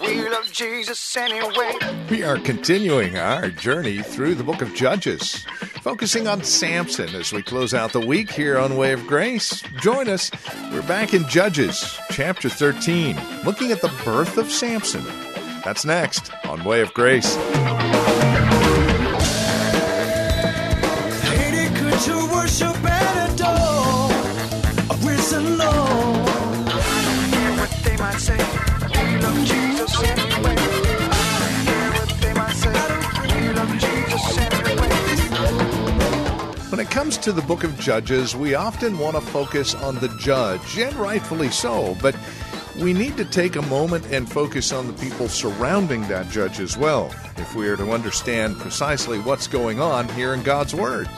We 0.00 0.28
love 0.28 0.50
Jesus 0.52 1.16
anyway. 1.16 1.72
We 2.10 2.22
are 2.22 2.38
continuing 2.38 3.16
our 3.16 3.48
journey 3.48 4.02
through 4.02 4.34
the 4.34 4.44
book 4.44 4.60
of 4.60 4.74
Judges, 4.74 5.44
focusing 5.82 6.26
on 6.26 6.42
Samson 6.42 7.14
as 7.14 7.32
we 7.32 7.42
close 7.42 7.74
out 7.74 7.92
the 7.92 8.00
week 8.00 8.30
here 8.30 8.58
on 8.58 8.76
Way 8.76 8.92
of 8.92 9.06
Grace. 9.06 9.62
Join 9.80 10.08
us. 10.08 10.30
We're 10.72 10.82
back 10.82 11.14
in 11.14 11.26
Judges, 11.28 11.98
chapter 12.10 12.48
13, 12.48 13.18
looking 13.44 13.72
at 13.72 13.80
the 13.80 13.92
birth 14.04 14.36
of 14.36 14.50
Samson. 14.50 15.04
That's 15.64 15.84
next 15.84 16.32
on 16.44 16.64
Way 16.64 16.80
of 16.80 16.92
Grace. 16.94 17.36
To 37.26 37.32
the 37.32 37.42
book 37.42 37.64
of 37.64 37.76
Judges, 37.80 38.36
we 38.36 38.54
often 38.54 39.00
want 39.00 39.16
to 39.16 39.20
focus 39.20 39.74
on 39.74 39.96
the 39.96 40.06
judge, 40.16 40.78
and 40.78 40.94
rightfully 40.94 41.50
so, 41.50 41.96
but 42.00 42.16
we 42.78 42.92
need 42.92 43.16
to 43.16 43.24
take 43.24 43.56
a 43.56 43.62
moment 43.62 44.06
and 44.12 44.30
focus 44.30 44.70
on 44.70 44.86
the 44.86 44.92
people 44.92 45.26
surrounding 45.26 46.02
that 46.02 46.30
judge 46.30 46.60
as 46.60 46.78
well, 46.78 47.12
if 47.36 47.56
we 47.56 47.66
are 47.66 47.76
to 47.78 47.90
understand 47.90 48.56
precisely 48.58 49.18
what's 49.18 49.48
going 49.48 49.80
on 49.80 50.08
here 50.10 50.34
in 50.34 50.44
God's 50.44 50.72
Word. 50.72 51.10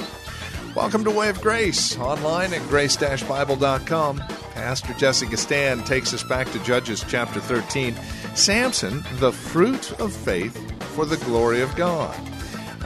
Welcome 0.74 1.04
to 1.04 1.10
Way 1.10 1.28
of 1.28 1.42
Grace, 1.42 1.98
online 1.98 2.54
at 2.54 2.66
grace-bible.com. 2.68 4.18
Pastor 4.54 4.94
Jesse 4.94 5.26
Gistand 5.26 5.84
takes 5.84 6.14
us 6.14 6.22
back 6.22 6.50
to 6.52 6.64
Judges 6.64 7.04
chapter 7.06 7.38
13. 7.38 7.94
Samson, 8.34 9.04
the 9.16 9.32
fruit 9.32 9.92
of 10.00 10.14
faith 10.14 10.56
for 10.94 11.04
the 11.04 11.18
glory 11.18 11.60
of 11.60 11.76
God. 11.76 12.18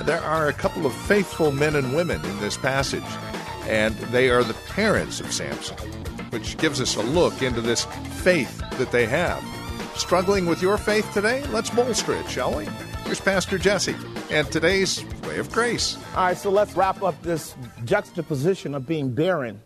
There 0.01 0.21
are 0.21 0.49
a 0.49 0.53
couple 0.53 0.87
of 0.87 0.95
faithful 0.95 1.53
men 1.53 1.77
and 1.77 1.95
women 1.95 2.25
in 2.25 2.41
this 2.41 2.57
passage, 2.57 3.05
and 3.69 3.95
they 4.11 4.31
are 4.31 4.43
the 4.43 4.55
parents 4.55 5.21
of 5.21 5.31
Samson, 5.31 5.77
which 6.31 6.57
gives 6.57 6.81
us 6.81 6.97
a 6.97 7.03
look 7.03 7.43
into 7.43 7.61
this 7.61 7.85
faith 8.23 8.59
that 8.79 8.91
they 8.91 9.07
have. 9.07 9.45
Struggling 9.95 10.47
with 10.47 10.63
your 10.63 10.79
faith 10.79 11.13
today? 11.13 11.45
Let's 11.49 11.71
bolster 11.71 12.15
it, 12.15 12.29
shall 12.29 12.57
we? 12.57 12.65
Here's 13.05 13.21
Pastor 13.21 13.59
Jesse 13.59 13.95
and 14.31 14.51
today's 14.51 15.05
Way 15.27 15.39
of 15.39 15.53
Grace. 15.53 15.97
All 16.17 16.25
right, 16.25 16.37
so 16.37 16.51
let's 16.51 16.75
wrap 16.75 17.03
up 17.03 17.21
this 17.23 17.55
juxtaposition 17.85 18.75
of 18.75 18.87
being 18.87 19.11
barren 19.13 19.61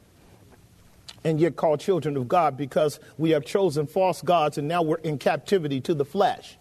and 1.22 1.40
yet 1.40 1.56
called 1.56 1.80
children 1.80 2.16
of 2.16 2.28
God 2.28 2.56
because 2.56 3.00
we 3.16 3.30
have 3.30 3.44
chosen 3.44 3.86
false 3.86 4.20
gods 4.20 4.58
and 4.58 4.66
now 4.66 4.82
we're 4.82 4.96
in 4.98 5.18
captivity 5.18 5.80
to 5.82 5.94
the 5.94 6.04
flesh. 6.04 6.58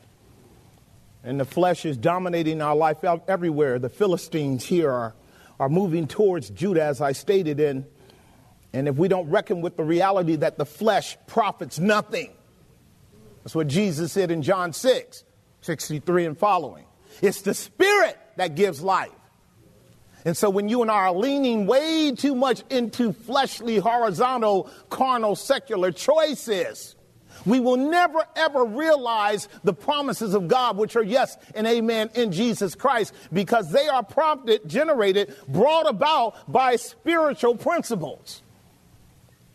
And 1.26 1.40
the 1.40 1.46
flesh 1.46 1.86
is 1.86 1.98
dominating 1.98 2.62
our 2.62 2.76
life 2.76 3.04
everywhere. 3.04 3.80
The 3.80 3.90
Philistines 3.90 4.64
here 4.64 4.92
are, 4.92 5.16
are 5.60 5.70
moving 5.70 6.08
towards 6.08 6.52
Judah, 6.52 6.84
as 6.84 7.02
I 7.02 7.14
stated. 7.14 7.60
And, 7.60 7.86
and 8.72 8.88
if 8.88 8.96
we 8.96 9.08
don't 9.08 9.28
reckon 9.32 9.62
with 9.62 9.76
the 9.76 9.84
reality 9.84 10.36
that 10.36 10.60
the 10.60 10.68
flesh 10.68 11.18
profits 11.26 11.80
nothing, 11.80 12.32
that's 13.44 13.56
what 13.56 13.68
Jesus 13.68 14.12
said 14.12 14.30
in 14.30 14.44
John 14.44 14.72
6, 14.72 15.24
63 15.62 16.26
and 16.26 16.38
following. 16.38 16.86
It's 17.24 17.42
the 17.42 17.56
spirit 17.56 18.20
that 18.36 18.54
gives 18.54 18.82
life. 18.84 19.10
And 20.26 20.38
so 20.38 20.50
when 20.50 20.70
you 20.70 20.84
and 20.84 20.92
I 20.92 21.06
are 21.06 21.14
leaning 21.14 21.66
way 21.66 22.12
too 22.12 22.36
much 22.36 22.64
into 22.70 23.14
fleshly, 23.14 23.78
horizontal, 23.78 24.70
carnal, 24.90 25.36
secular 25.36 25.92
choices, 25.92 26.95
we 27.46 27.60
will 27.60 27.78
never 27.78 28.26
ever 28.36 28.66
realize 28.66 29.48
the 29.64 29.74
promises 29.74 30.34
of 30.34 30.48
God, 30.48 30.78
which 30.78 30.96
are 30.96 31.04
yes 31.04 31.38
and 31.54 31.68
amen 31.68 32.10
in 32.16 32.32
Jesus 32.32 32.76
Christ, 32.76 33.14
because 33.32 33.72
they 33.72 33.88
are 33.88 34.04
prompted, 34.04 34.68
generated, 34.68 35.36
brought 35.48 35.88
about 35.88 36.52
by 36.52 36.76
spiritual 36.76 37.56
principles. 37.56 38.42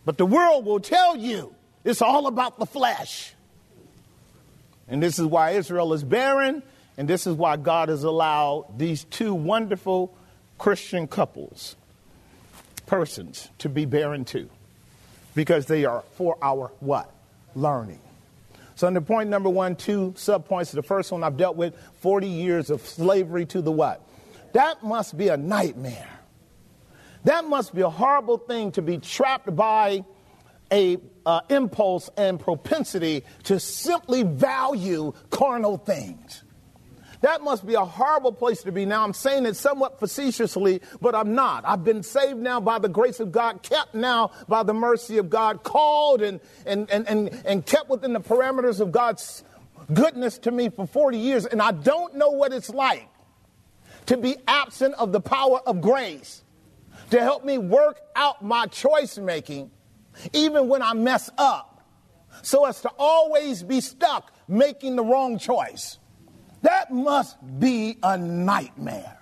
But 0.05 0.19
the 0.19 0.27
world 0.27 0.65
will 0.65 0.81
tell 0.81 1.17
you 1.17 1.55
it's 1.85 2.03
all 2.03 2.27
about 2.27 2.59
the 2.59 2.67
flesh. 2.67 3.35
And 4.89 5.03
this 5.03 5.19
is 5.19 5.27
why 5.27 5.53
Israel 5.53 5.93
is 5.93 6.03
barren, 6.03 6.63
and 6.99 7.09
this 7.09 7.27
is 7.27 7.35
why 7.35 7.57
God 7.57 7.89
has 7.89 8.03
allowed 8.03 8.79
these 8.79 9.05
two 9.05 9.35
wonderful 9.35 10.13
Christian 10.59 11.07
couples, 11.07 11.77
persons, 12.87 13.49
to 13.59 13.69
be 13.69 13.85
barren 13.85 14.25
too. 14.25 14.51
Because 15.35 15.67
they 15.67 15.85
are 15.85 16.03
for 16.17 16.37
our 16.43 16.73
what? 16.81 17.11
Learning. 17.55 18.01
So 18.75 18.87
under 18.87 19.01
point 19.01 19.29
number 19.29 19.51
one, 19.51 19.77
two 19.77 20.13
subpoints. 20.17 20.71
The 20.71 20.83
first 20.83 21.13
one 21.13 21.23
I've 21.23 21.37
dealt 21.37 21.57
with 21.57 21.77
40 22.01 22.27
years 22.27 22.71
of 22.71 22.81
slavery 22.81 23.45
to 23.47 23.61
the 23.61 23.71
what? 23.73 24.07
That 24.53 24.83
must 24.83 25.17
be 25.17 25.29
a 25.29 25.37
nightmare. 25.37 26.09
That 27.25 27.45
must 27.45 27.75
be 27.75 27.83
a 27.83 27.91
horrible 27.91 28.39
thing 28.39 28.73
to 28.73 28.83
be 28.83 28.99
trapped 28.99 29.55
by 29.55 30.05
a 30.73 30.97
uh, 31.27 31.41
impulse 31.51 32.09
and 32.17 32.41
propensity 32.41 33.25
to 33.45 33.61
simply 33.61 34.23
value 34.23 35.13
carnal 35.29 35.77
things. 35.77 36.43
That 37.21 37.43
must 37.43 37.67
be 37.67 37.75
a 37.75 37.85
horrible 37.85 38.33
place 38.33 38.63
to 38.63 38.73
be. 38.73 38.87
Now, 38.87 39.05
I'm 39.05 39.13
saying 39.13 39.45
it 39.45 39.55
somewhat 39.55 40.01
facetiously, 40.01 40.81
but 41.01 41.15
I'm 41.15 41.35
not. 41.35 41.65
I've 41.67 41.85
been 41.85 42.03
saved 42.03 42.39
now 42.39 42.61
by 42.61 42.79
the 42.79 42.89
grace 42.89 43.21
of 43.21 43.31
God, 43.31 43.63
kept 43.63 43.95
now 43.95 44.31
by 44.49 44.63
the 44.63 44.73
mercy 44.73 45.19
of 45.19 45.29
God, 45.29 45.63
called 45.63 46.23
and, 46.23 46.41
and, 46.65 46.91
and, 46.91 47.07
and, 47.09 47.43
and 47.45 47.67
kept 47.67 47.91
within 47.91 48.15
the 48.15 48.21
parameters 48.21 48.81
of 48.81 48.91
God's 48.91 49.45
goodness 49.93 50.39
to 50.39 50.51
me 50.51 50.71
for 50.71 50.87
40 50.87 51.19
years. 51.19 51.45
And 51.45 51.61
I 51.61 51.73
don't 51.73 52.15
know 52.15 52.31
what 52.31 52.53
it's 52.53 52.71
like 52.71 53.09
to 54.07 54.17
be 54.17 54.37
absent 54.49 54.95
of 54.95 55.13
the 55.13 55.21
power 55.21 55.61
of 55.67 55.81
grace 55.81 56.43
to 57.11 57.21
help 57.21 57.45
me 57.45 57.59
work 57.59 58.01
out 58.17 58.43
my 58.43 58.67
choice 58.67 59.19
making, 59.19 59.71
even 60.33 60.69
when 60.69 60.83
I 60.83 60.95
mess 60.95 61.29
up, 61.37 61.85
so 62.43 62.65
as 62.65 62.81
to 62.83 62.91
always 62.99 63.63
be 63.63 63.81
stuck 63.81 64.33
making 64.49 64.97
the 64.97 65.05
wrong 65.05 65.39
choice. 65.39 66.00
That 66.63 66.93
must 66.93 67.37
be 67.59 67.97
a 68.03 68.19
nightmare. 68.19 69.17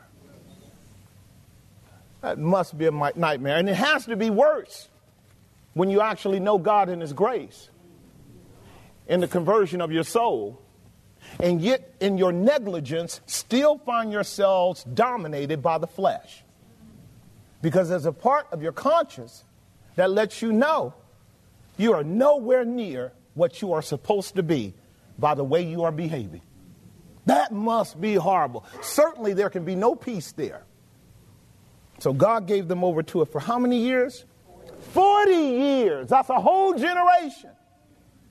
That 2.20 2.38
must 2.38 2.76
be 2.76 2.86
a 2.86 2.90
nightmare. 2.90 3.56
And 3.56 3.68
it 3.68 3.76
has 3.76 4.06
to 4.06 4.16
be 4.16 4.30
worse 4.30 4.88
when 5.74 5.88
you 5.90 6.00
actually 6.00 6.40
know 6.40 6.58
God 6.58 6.88
and 6.88 7.00
His 7.00 7.12
grace 7.12 7.70
in 9.06 9.20
the 9.20 9.28
conversion 9.28 9.80
of 9.80 9.92
your 9.92 10.04
soul. 10.04 10.60
And 11.40 11.60
yet, 11.60 11.94
in 12.00 12.18
your 12.18 12.32
negligence, 12.32 13.20
still 13.26 13.78
find 13.78 14.10
yourselves 14.10 14.82
dominated 14.84 15.62
by 15.62 15.78
the 15.78 15.86
flesh. 15.86 16.42
Because 17.62 17.88
there's 17.88 18.06
a 18.06 18.12
part 18.12 18.46
of 18.50 18.62
your 18.62 18.72
conscience 18.72 19.44
that 19.96 20.10
lets 20.10 20.42
you 20.42 20.52
know 20.52 20.94
you 21.76 21.92
are 21.92 22.04
nowhere 22.04 22.64
near 22.64 23.12
what 23.34 23.62
you 23.62 23.72
are 23.72 23.82
supposed 23.82 24.34
to 24.36 24.42
be 24.42 24.74
by 25.18 25.34
the 25.34 25.44
way 25.44 25.62
you 25.62 25.84
are 25.84 25.92
behaving. 25.92 26.40
That 27.28 27.52
must 27.52 28.00
be 28.00 28.14
horrible. 28.14 28.64
Certainly, 28.80 29.34
there 29.34 29.50
can 29.50 29.64
be 29.64 29.74
no 29.74 29.94
peace 29.94 30.32
there. 30.32 30.62
So, 31.98 32.14
God 32.14 32.46
gave 32.46 32.68
them 32.68 32.82
over 32.82 33.02
to 33.02 33.20
it 33.20 33.30
for 33.30 33.38
how 33.38 33.58
many 33.58 33.80
years? 33.80 34.24
40 34.92 35.30
years. 35.30 36.08
That's 36.08 36.30
a 36.30 36.40
whole 36.40 36.72
generation. 36.72 37.50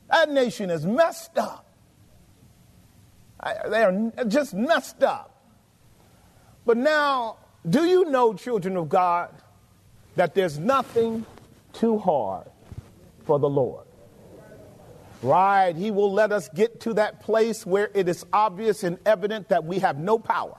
That 0.09 0.31
nation 0.31 0.71
is 0.71 0.83
messed 0.83 1.37
up. 1.37 1.67
They 3.69 3.83
are 3.83 4.11
just 4.27 4.55
messed 4.55 5.03
up. 5.03 5.43
But 6.65 6.77
now, 6.77 7.37
do 7.69 7.85
you 7.85 8.05
know, 8.05 8.33
children 8.33 8.77
of 8.77 8.89
God, 8.89 9.29
that 10.15 10.33
there's 10.33 10.57
nothing 10.57 11.23
too 11.73 11.99
hard 11.99 12.47
for 13.25 13.37
the 13.37 13.49
Lord? 13.49 13.86
Right, 15.21 15.75
He 15.75 15.91
will 15.91 16.13
let 16.13 16.31
us 16.31 16.49
get 16.49 16.81
to 16.81 16.93
that 16.95 17.21
place 17.21 17.65
where 17.65 17.89
it 17.93 18.07
is 18.07 18.25
obvious 18.31 18.83
and 18.83 18.97
evident 19.05 19.49
that 19.49 19.65
we 19.65 19.79
have 19.79 19.97
no 19.97 20.19
power. 20.19 20.57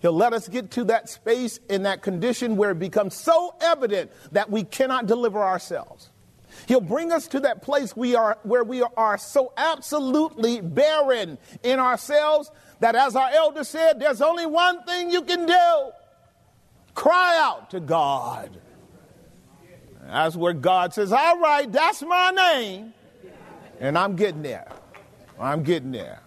He'll 0.00 0.12
let 0.12 0.34
us 0.34 0.48
get 0.48 0.70
to 0.72 0.84
that 0.84 1.08
space 1.08 1.58
in 1.70 1.84
that 1.84 2.02
condition 2.02 2.56
where 2.56 2.72
it 2.72 2.78
becomes 2.78 3.14
so 3.14 3.54
evident 3.60 4.12
that 4.32 4.50
we 4.50 4.62
cannot 4.62 5.06
deliver 5.06 5.42
ourselves. 5.42 6.10
He'll 6.66 6.80
bring 6.80 7.10
us 7.10 7.26
to 7.28 7.40
that 7.40 7.62
place 7.62 7.96
we 7.96 8.14
are 8.14 8.38
where 8.42 8.64
we 8.64 8.82
are 8.82 9.18
so 9.18 9.52
absolutely 9.56 10.60
barren 10.60 11.38
in 11.62 11.78
ourselves 11.78 12.50
that 12.80 12.94
as 12.94 13.16
our 13.16 13.30
elder 13.30 13.64
said, 13.64 13.98
there's 13.98 14.20
only 14.20 14.46
one 14.46 14.84
thing 14.84 15.10
you 15.10 15.22
can 15.22 15.46
do. 15.46 15.90
Cry 16.94 17.38
out 17.40 17.70
to 17.70 17.80
God. 17.80 18.60
That's 20.06 20.36
where 20.36 20.52
God 20.52 20.92
says, 20.92 21.12
All 21.12 21.40
right, 21.40 21.70
that's 21.70 22.02
my 22.02 22.30
name. 22.30 22.94
And 23.80 23.98
I'm 23.98 24.16
getting 24.16 24.42
there. 24.42 24.68
I'm 25.38 25.62
getting 25.62 25.90
there. 25.90 26.20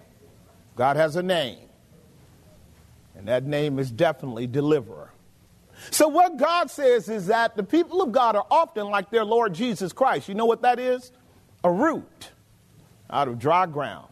God 0.75 0.95
has 0.95 1.15
a 1.15 1.23
name. 1.23 1.59
And 3.15 3.27
that 3.27 3.45
name 3.45 3.79
is 3.79 3.91
definitely 3.91 4.47
deliverer. 4.47 5.11
So, 5.91 6.07
what 6.07 6.37
God 6.37 6.71
says 6.71 7.07
is 7.07 7.27
that 7.27 7.55
the 7.55 7.63
people 7.63 8.01
of 8.01 8.11
God 8.11 8.35
are 8.35 8.45
often 8.49 8.87
like 8.87 9.09
their 9.09 9.25
Lord 9.25 9.53
Jesus 9.53 9.93
Christ. 9.93 10.27
You 10.27 10.35
know 10.35 10.45
what 10.45 10.61
that 10.63 10.79
is? 10.79 11.11
A 11.63 11.71
root 11.71 12.31
out 13.09 13.27
of 13.27 13.39
dry 13.39 13.65
ground. 13.65 14.07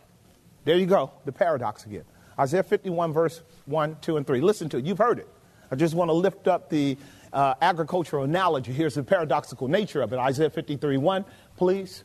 There 0.64 0.78
you 0.78 0.86
go, 0.86 1.12
the 1.26 1.32
paradox 1.32 1.86
again. 1.86 2.04
Isaiah 2.40 2.64
51, 2.64 3.14
verse 3.14 3.42
1, 3.66 3.98
2, 4.02 4.18
and 4.18 4.28
3. 4.28 4.42
Listen 4.42 4.70
to 4.70 4.78
it. 4.78 4.86
You've 4.86 4.98
heard 4.98 5.20
it. 5.20 5.28
I 5.72 5.76
just 5.76 5.96
want 5.96 6.10
to 6.10 6.14
lift 6.14 6.48
up 6.48 6.70
the 6.70 6.98
uh, 7.34 7.56
agricultural 7.62 8.24
analogy. 8.24 8.72
Here's 8.72 8.96
the 8.96 9.04
paradoxical 9.04 9.68
nature 9.68 10.02
of 10.02 10.14
it. 10.14 10.18
Isaiah 10.18 10.50
53, 10.50 10.98
1, 10.98 11.26
please. 11.56 12.04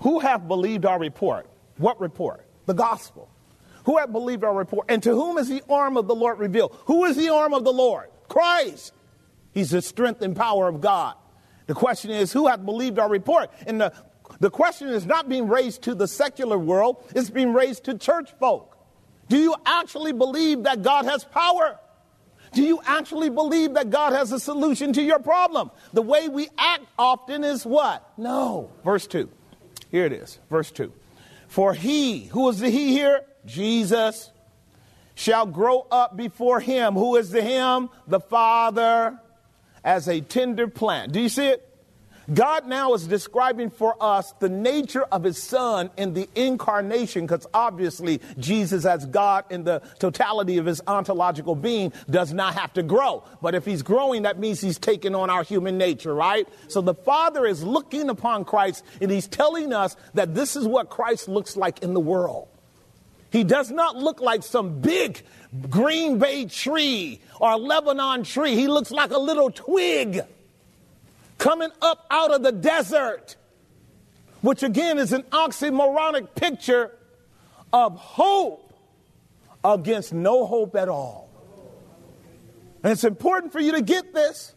Who 0.00 0.18
have 0.20 0.48
believed 0.48 0.86
our 0.86 0.98
report? 0.98 1.46
What 1.76 2.00
report? 2.00 2.46
The 2.66 2.74
gospel. 2.74 3.30
Who 3.84 3.98
have 3.98 4.12
believed 4.12 4.44
our 4.44 4.54
report? 4.54 4.86
And 4.88 5.02
to 5.02 5.10
whom 5.10 5.38
is 5.38 5.48
the 5.48 5.62
arm 5.68 5.96
of 5.96 6.06
the 6.06 6.14
Lord 6.14 6.38
revealed? 6.38 6.76
Who 6.86 7.04
is 7.04 7.16
the 7.16 7.30
arm 7.30 7.54
of 7.54 7.64
the 7.64 7.72
Lord? 7.72 8.08
Christ. 8.28 8.92
He's 9.52 9.70
the 9.70 9.82
strength 9.82 10.22
and 10.22 10.36
power 10.36 10.68
of 10.68 10.80
God. 10.80 11.16
The 11.66 11.74
question 11.74 12.10
is, 12.10 12.32
who 12.32 12.46
hath 12.46 12.64
believed 12.64 12.98
our 12.98 13.08
report? 13.08 13.50
And 13.66 13.80
the, 13.80 13.92
the 14.38 14.50
question 14.50 14.88
is 14.88 15.06
not 15.06 15.28
being 15.28 15.48
raised 15.48 15.82
to 15.82 15.94
the 15.94 16.08
secular 16.08 16.58
world, 16.58 17.04
it's 17.14 17.30
being 17.30 17.52
raised 17.52 17.84
to 17.84 17.96
church 17.96 18.30
folk. 18.38 18.76
Do 19.28 19.36
you 19.36 19.54
actually 19.64 20.12
believe 20.12 20.64
that 20.64 20.82
God 20.82 21.04
has 21.04 21.24
power? 21.24 21.78
Do 22.52 22.62
you 22.62 22.80
actually 22.84 23.30
believe 23.30 23.74
that 23.74 23.90
God 23.90 24.12
has 24.12 24.32
a 24.32 24.40
solution 24.40 24.92
to 24.94 25.02
your 25.02 25.20
problem? 25.20 25.70
The 25.92 26.02
way 26.02 26.28
we 26.28 26.48
act 26.58 26.84
often 26.98 27.44
is 27.44 27.64
what? 27.64 28.04
No. 28.18 28.70
Verse 28.84 29.06
2. 29.06 29.28
Here 29.90 30.06
it 30.06 30.12
is. 30.12 30.38
Verse 30.48 30.70
2. 30.70 30.92
For 31.48 31.74
he, 31.74 32.26
who 32.26 32.48
is 32.48 32.60
the 32.60 32.70
he 32.70 32.92
here? 32.92 33.22
Jesus, 33.44 34.30
shall 35.14 35.46
grow 35.46 35.86
up 35.90 36.16
before 36.16 36.60
him. 36.60 36.94
Who 36.94 37.16
is 37.16 37.30
the 37.30 37.42
him? 37.42 37.90
The 38.06 38.20
Father, 38.20 39.18
as 39.82 40.08
a 40.08 40.20
tender 40.20 40.68
plant. 40.68 41.12
Do 41.12 41.20
you 41.20 41.28
see 41.28 41.48
it? 41.48 41.69
God 42.32 42.66
now 42.66 42.94
is 42.94 43.06
describing 43.06 43.70
for 43.70 43.96
us 44.00 44.32
the 44.38 44.48
nature 44.48 45.02
of 45.02 45.24
his 45.24 45.42
son 45.42 45.90
in 45.96 46.14
the 46.14 46.28
incarnation, 46.34 47.26
because 47.26 47.46
obviously 47.52 48.20
Jesus, 48.38 48.84
as 48.84 49.06
God 49.06 49.44
in 49.50 49.64
the 49.64 49.82
totality 49.98 50.58
of 50.58 50.66
his 50.66 50.80
ontological 50.86 51.54
being, 51.54 51.92
does 52.08 52.32
not 52.32 52.54
have 52.54 52.72
to 52.74 52.82
grow. 52.82 53.24
But 53.42 53.54
if 53.54 53.64
he's 53.64 53.82
growing, 53.82 54.22
that 54.22 54.38
means 54.38 54.60
he's 54.60 54.78
taking 54.78 55.14
on 55.14 55.28
our 55.28 55.42
human 55.42 55.76
nature, 55.76 56.14
right? 56.14 56.48
So 56.68 56.80
the 56.80 56.94
Father 56.94 57.46
is 57.46 57.64
looking 57.64 58.08
upon 58.08 58.44
Christ 58.44 58.84
and 59.00 59.10
he's 59.10 59.26
telling 59.26 59.72
us 59.72 59.96
that 60.14 60.34
this 60.34 60.54
is 60.54 60.66
what 60.66 60.88
Christ 60.88 61.28
looks 61.28 61.56
like 61.56 61.82
in 61.82 61.94
the 61.94 62.00
world. 62.00 62.48
He 63.32 63.44
does 63.44 63.70
not 63.70 63.96
look 63.96 64.20
like 64.20 64.42
some 64.42 64.80
big 64.80 65.22
Green 65.68 66.18
Bay 66.18 66.44
tree 66.44 67.20
or 67.40 67.56
Lebanon 67.56 68.24
tree. 68.24 68.54
He 68.54 68.68
looks 68.68 68.90
like 68.90 69.10
a 69.10 69.18
little 69.18 69.50
twig 69.50 70.22
coming 71.40 71.70
up 71.82 72.06
out 72.10 72.30
of 72.30 72.42
the 72.42 72.52
desert, 72.52 73.34
which 74.42 74.62
again 74.62 74.98
is 74.98 75.12
an 75.12 75.22
oxymoronic 75.32 76.34
picture 76.36 76.92
of 77.72 77.96
hope 77.96 78.72
against 79.64 80.12
no 80.12 80.46
hope 80.46 80.76
at 80.76 80.88
all. 80.88 81.28
And 82.84 82.92
it's 82.92 83.04
important 83.04 83.52
for 83.52 83.58
you 83.58 83.72
to 83.72 83.82
get 83.82 84.14
this. 84.14 84.54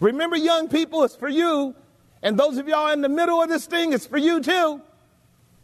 Remember, 0.00 0.36
young 0.36 0.68
people, 0.68 1.04
it's 1.04 1.14
for 1.14 1.28
you. 1.28 1.74
And 2.22 2.38
those 2.38 2.56
of 2.58 2.66
y'all 2.66 2.92
in 2.92 3.02
the 3.02 3.08
middle 3.08 3.40
of 3.40 3.48
this 3.48 3.66
thing, 3.66 3.92
it's 3.92 4.06
for 4.06 4.18
you 4.18 4.40
too. 4.40 4.82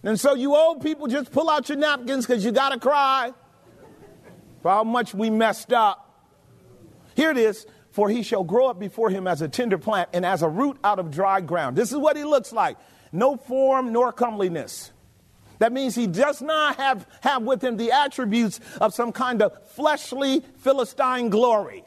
And 0.03 0.21
so 0.21 0.35
you 0.35 0.55
old 0.55 0.83
people 0.83 1.07
just 1.07 1.33
pull 1.33 1.49
out 1.49 1.69
your 1.69 1.79
napkins 1.79 2.27
because 2.27 2.45
you 2.45 2.53
got 2.53 2.71
to 2.71 2.79
cry 2.79 3.33
for 4.63 4.71
how 4.71 4.85
much 4.85 5.15
we 5.15 5.31
messed 5.31 5.73
up. 5.73 6.09
Here 7.15 7.31
it 7.31 7.37
is. 7.37 7.67
For 7.93 8.09
he 8.09 8.23
shall 8.23 8.43
grow 8.43 8.69
up 8.69 8.81
before 8.81 9.11
him 9.11 9.27
as 9.27 9.43
a 9.43 9.49
tender 9.49 9.79
plant 9.79 10.09
and 10.13 10.27
as 10.27 10.43
a 10.43 10.49
root 10.49 10.79
out 10.83 10.99
of 10.99 11.11
dry 11.11 11.41
ground. 11.41 11.77
This 11.77 11.93
is 11.93 11.99
what 11.99 12.17
he 12.17 12.25
looks 12.25 12.53
like. 12.53 12.77
No 13.13 13.37
form 13.37 13.93
nor 13.93 14.13
comeliness. 14.13 14.91
That 15.59 15.73
means 15.73 15.95
he 15.95 16.07
does 16.07 16.43
not 16.43 16.77
have, 16.77 17.07
have 17.21 17.43
with 17.43 17.63
him 17.63 17.77
the 17.77 17.93
attributes 17.93 18.59
of 18.81 18.95
some 18.95 19.13
kind 19.13 19.43
of 19.43 19.53
fleshly 19.69 20.43
Philistine 20.57 21.29
glory. 21.29 21.85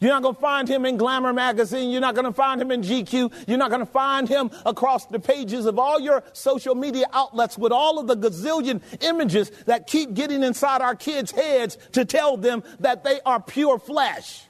You're 0.00 0.12
not 0.12 0.22
going 0.22 0.34
to 0.36 0.40
find 0.40 0.68
him 0.68 0.84
in 0.86 0.96
Glamour 0.96 1.32
magazine. 1.32 1.90
You're 1.90 2.00
not 2.00 2.14
going 2.14 2.26
to 2.26 2.32
find 2.32 2.62
him 2.62 2.70
in 2.70 2.82
GQ. 2.82 3.48
You're 3.48 3.58
not 3.58 3.70
going 3.70 3.84
to 3.84 3.90
find 3.90 4.28
him 4.28 4.50
across 4.64 5.06
the 5.06 5.18
pages 5.18 5.66
of 5.66 5.78
all 5.78 5.98
your 5.98 6.22
social 6.34 6.76
media 6.76 7.06
outlets 7.12 7.58
with 7.58 7.72
all 7.72 7.98
of 7.98 8.06
the 8.06 8.16
gazillion 8.16 8.80
images 9.00 9.50
that 9.66 9.88
keep 9.88 10.14
getting 10.14 10.44
inside 10.44 10.82
our 10.82 10.94
kids' 10.94 11.32
heads 11.32 11.78
to 11.92 12.04
tell 12.04 12.36
them 12.36 12.62
that 12.78 13.02
they 13.02 13.20
are 13.26 13.42
pure 13.42 13.78
flesh. 13.80 14.44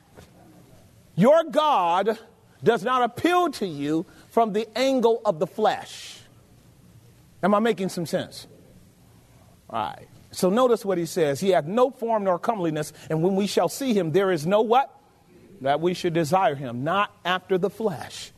Your 1.18 1.44
God 1.44 2.18
does 2.64 2.82
not 2.82 3.02
appeal 3.02 3.50
to 3.52 3.66
you 3.66 4.06
from 4.30 4.54
the 4.54 4.66
angle 4.78 5.20
of 5.24 5.38
the 5.38 5.46
flesh. 5.46 6.18
Am 7.42 7.54
I 7.54 7.58
making 7.58 7.90
some 7.90 8.06
sense? 8.06 8.46
All 9.68 9.78
right. 9.78 10.08
So 10.30 10.48
notice 10.48 10.84
what 10.84 10.96
he 10.96 11.06
says. 11.06 11.40
He 11.40 11.50
hath 11.50 11.66
no 11.66 11.90
form 11.90 12.24
nor 12.24 12.38
comeliness, 12.38 12.94
and 13.10 13.22
when 13.22 13.36
we 13.36 13.46
shall 13.46 13.68
see 13.68 13.92
him, 13.92 14.12
there 14.12 14.32
is 14.32 14.46
no 14.46 14.62
what? 14.62 14.94
that 15.60 15.80
we 15.80 15.94
should 15.94 16.12
desire 16.12 16.54
him, 16.54 16.84
not 16.84 17.14
after 17.24 17.58
the 17.58 17.70
flesh. 17.70 18.32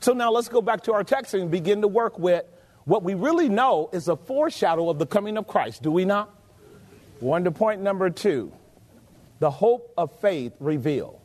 So 0.00 0.12
now 0.12 0.30
let's 0.30 0.48
go 0.48 0.62
back 0.62 0.82
to 0.84 0.92
our 0.92 1.04
text 1.04 1.34
and 1.34 1.50
begin 1.50 1.82
to 1.82 1.88
work 1.88 2.18
with 2.18 2.44
what 2.84 3.02
we 3.02 3.14
really 3.14 3.48
know 3.48 3.90
is 3.92 4.08
a 4.08 4.16
foreshadow 4.16 4.88
of 4.88 4.98
the 4.98 5.06
coming 5.06 5.36
of 5.36 5.46
Christ, 5.46 5.82
do 5.82 5.90
we 5.90 6.04
not? 6.04 6.34
One 7.20 7.44
to 7.44 7.50
point 7.50 7.82
number 7.82 8.10
two 8.10 8.52
the 9.38 9.50
hope 9.50 9.92
of 9.96 10.20
faith 10.20 10.52
revealed. 10.60 11.19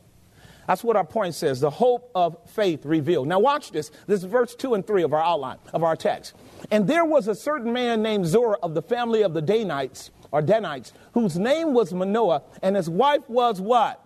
That's 0.66 0.82
what 0.82 0.96
our 0.96 1.04
point 1.04 1.34
says 1.34 1.60
the 1.60 1.70
hope 1.70 2.10
of 2.14 2.36
faith 2.46 2.84
revealed. 2.84 3.28
Now, 3.28 3.38
watch 3.38 3.70
this. 3.70 3.90
This 4.06 4.20
is 4.20 4.24
verse 4.24 4.54
2 4.54 4.74
and 4.74 4.86
3 4.86 5.02
of 5.02 5.12
our 5.12 5.22
outline, 5.22 5.58
of 5.72 5.82
our 5.82 5.96
text. 5.96 6.34
And 6.70 6.86
there 6.86 7.04
was 7.04 7.28
a 7.28 7.34
certain 7.34 7.72
man 7.72 8.02
named 8.02 8.26
Zora 8.26 8.56
of 8.62 8.74
the 8.74 8.82
family 8.82 9.22
of 9.22 9.34
the 9.34 9.42
Danites, 9.42 10.10
or 10.32 10.42
Danites, 10.42 10.92
whose 11.12 11.38
name 11.38 11.72
was 11.72 11.92
Manoah, 11.92 12.42
and 12.62 12.76
his 12.76 12.90
wife 12.90 13.28
was 13.28 13.60
what? 13.60 14.02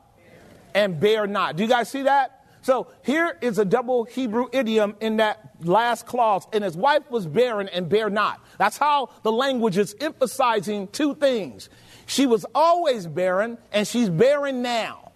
and 0.75 0.99
bear 0.99 1.26
not. 1.26 1.56
Do 1.56 1.62
you 1.62 1.68
guys 1.68 1.88
see 1.88 2.02
that? 2.02 2.44
So 2.62 2.88
here 3.02 3.38
is 3.40 3.58
a 3.58 3.64
double 3.64 4.04
Hebrew 4.04 4.46
idiom 4.52 4.94
in 5.00 5.16
that 5.16 5.50
last 5.62 6.06
clause. 6.06 6.46
And 6.52 6.62
his 6.62 6.76
wife 6.76 7.11
was 7.11 7.26
barren 7.26 7.68
and 7.68 7.88
bear 7.88 8.11
not. 8.11 8.44
That's 8.58 8.76
how 8.76 9.11
the 9.23 9.32
language 9.32 9.78
is 9.78 9.94
emphasizing 10.00 10.88
two 10.88 11.14
things. 11.14 11.70
She 12.06 12.26
was 12.26 12.44
always 12.54 13.06
barren 13.06 13.56
and 13.73 13.87
she's 13.87 14.11
barren 14.11 14.62
now. 14.62 15.10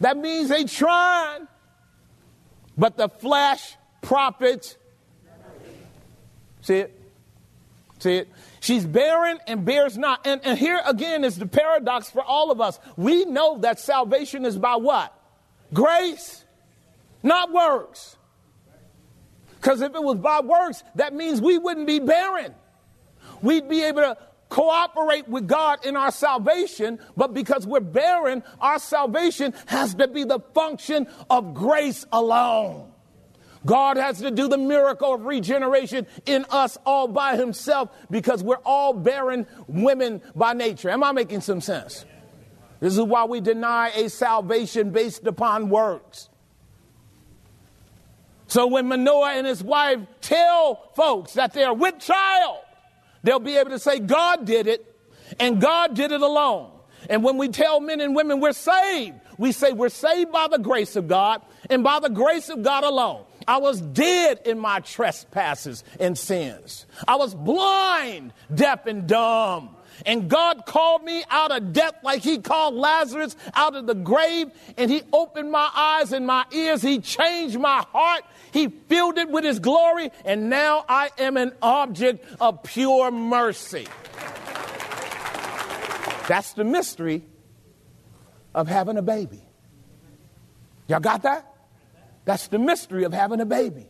That 0.00 0.16
means 0.16 0.48
they 0.48 0.64
trying, 0.64 1.46
but 2.76 2.96
the 2.96 3.08
flesh 3.08 3.76
profits. 4.02 4.76
See 6.62 6.76
it? 6.76 7.00
See 7.98 8.16
it? 8.16 8.28
She's 8.60 8.84
barren 8.84 9.38
and 9.46 9.64
bears 9.64 9.96
not. 9.96 10.26
And, 10.26 10.40
and 10.44 10.58
here 10.58 10.80
again 10.86 11.24
is 11.24 11.36
the 11.36 11.46
paradox 11.46 12.10
for 12.10 12.22
all 12.22 12.50
of 12.50 12.60
us. 12.60 12.78
We 12.96 13.24
know 13.24 13.58
that 13.58 13.78
salvation 13.78 14.44
is 14.44 14.58
by 14.58 14.76
what? 14.76 15.14
Grace, 15.72 16.44
not 17.22 17.52
works. 17.52 18.16
Because 19.56 19.82
if 19.82 19.94
it 19.94 20.02
was 20.02 20.16
by 20.16 20.40
works, 20.40 20.82
that 20.94 21.14
means 21.14 21.40
we 21.40 21.58
wouldn't 21.58 21.86
be 21.86 21.98
barren. 21.98 22.54
We'd 23.42 23.68
be 23.68 23.82
able 23.82 24.02
to 24.02 24.16
cooperate 24.50 25.26
with 25.28 25.48
God 25.48 25.86
in 25.86 25.96
our 25.96 26.10
salvation, 26.10 26.98
but 27.16 27.32
because 27.32 27.66
we're 27.66 27.80
barren, 27.80 28.42
our 28.60 28.78
salvation 28.78 29.54
has 29.66 29.94
to 29.94 30.06
be 30.08 30.24
the 30.24 30.40
function 30.52 31.06
of 31.30 31.54
grace 31.54 32.04
alone. 32.12 32.92
God 33.64 33.96
has 33.96 34.18
to 34.20 34.30
do 34.30 34.48
the 34.48 34.58
miracle 34.58 35.14
of 35.14 35.24
regeneration 35.24 36.06
in 36.26 36.46
us 36.50 36.78
all 36.84 37.08
by 37.08 37.36
himself 37.36 37.90
because 38.10 38.42
we're 38.42 38.56
all 38.64 38.92
barren 38.92 39.46
women 39.66 40.22
by 40.34 40.52
nature. 40.52 40.90
Am 40.90 41.04
I 41.04 41.12
making 41.12 41.42
some 41.42 41.60
sense? 41.60 42.04
This 42.80 42.94
is 42.94 43.02
why 43.02 43.24
we 43.24 43.40
deny 43.40 43.90
a 43.90 44.08
salvation 44.08 44.90
based 44.90 45.26
upon 45.26 45.68
works. 45.68 46.30
So 48.46 48.66
when 48.66 48.88
Manoah 48.88 49.34
and 49.34 49.46
his 49.46 49.62
wife 49.62 50.00
tell 50.22 50.90
folks 50.96 51.34
that 51.34 51.52
they're 51.52 51.74
with 51.74 52.00
child, 52.00 52.58
they'll 53.22 53.38
be 53.38 53.56
able 53.56 53.70
to 53.70 53.78
say 53.78 53.98
God 53.98 54.44
did 54.44 54.66
it 54.66 54.84
and 55.38 55.60
God 55.60 55.94
did 55.94 56.12
it 56.12 56.20
alone. 56.20 56.70
And 57.08 57.24
when 57.24 57.38
we 57.38 57.48
tell 57.48 57.80
men 57.80 58.00
and 58.00 58.14
women 58.14 58.40
we're 58.40 58.52
saved, 58.52 59.14
we 59.38 59.52
say 59.52 59.72
we're 59.72 59.88
saved 59.88 60.32
by 60.32 60.48
the 60.48 60.58
grace 60.58 60.96
of 60.96 61.08
God 61.08 61.40
and 61.70 61.82
by 61.82 61.98
the 62.00 62.10
grace 62.10 62.50
of 62.50 62.62
God 62.62 62.84
alone. 62.84 63.24
I 63.48 63.56
was 63.56 63.80
dead 63.80 64.40
in 64.44 64.58
my 64.58 64.80
trespasses 64.80 65.82
and 65.98 66.16
sins. 66.16 66.86
I 67.08 67.16
was 67.16 67.34
blind, 67.34 68.34
deaf, 68.54 68.86
and 68.86 69.06
dumb. 69.06 69.76
And 70.06 70.28
God 70.28 70.66
called 70.66 71.04
me 71.04 71.24
out 71.30 71.50
of 71.50 71.72
death 71.72 71.94
like 72.02 72.22
He 72.22 72.38
called 72.38 72.74
Lazarus 72.74 73.36
out 73.54 73.76
of 73.76 73.86
the 73.86 73.94
grave. 73.94 74.50
And 74.76 74.90
He 74.90 75.02
opened 75.12 75.50
my 75.50 75.70
eyes 75.74 76.12
and 76.12 76.26
my 76.26 76.44
ears. 76.52 76.82
He 76.82 76.98
changed 77.00 77.58
my 77.58 77.84
heart. 77.92 78.22
He 78.52 78.68
filled 78.68 79.18
it 79.18 79.30
with 79.30 79.44
His 79.44 79.58
glory. 79.58 80.10
And 80.24 80.50
now 80.50 80.84
I 80.88 81.10
am 81.18 81.36
an 81.36 81.52
object 81.62 82.24
of 82.40 82.62
pure 82.62 83.10
mercy. 83.10 83.86
That's 86.28 86.52
the 86.52 86.64
mystery 86.64 87.22
of 88.54 88.68
having 88.68 88.96
a 88.96 89.02
baby. 89.02 89.42
Y'all 90.86 91.00
got 91.00 91.22
that? 91.22 91.46
That's 92.24 92.48
the 92.48 92.58
mystery 92.58 93.04
of 93.04 93.12
having 93.12 93.40
a 93.40 93.46
baby. 93.46 93.86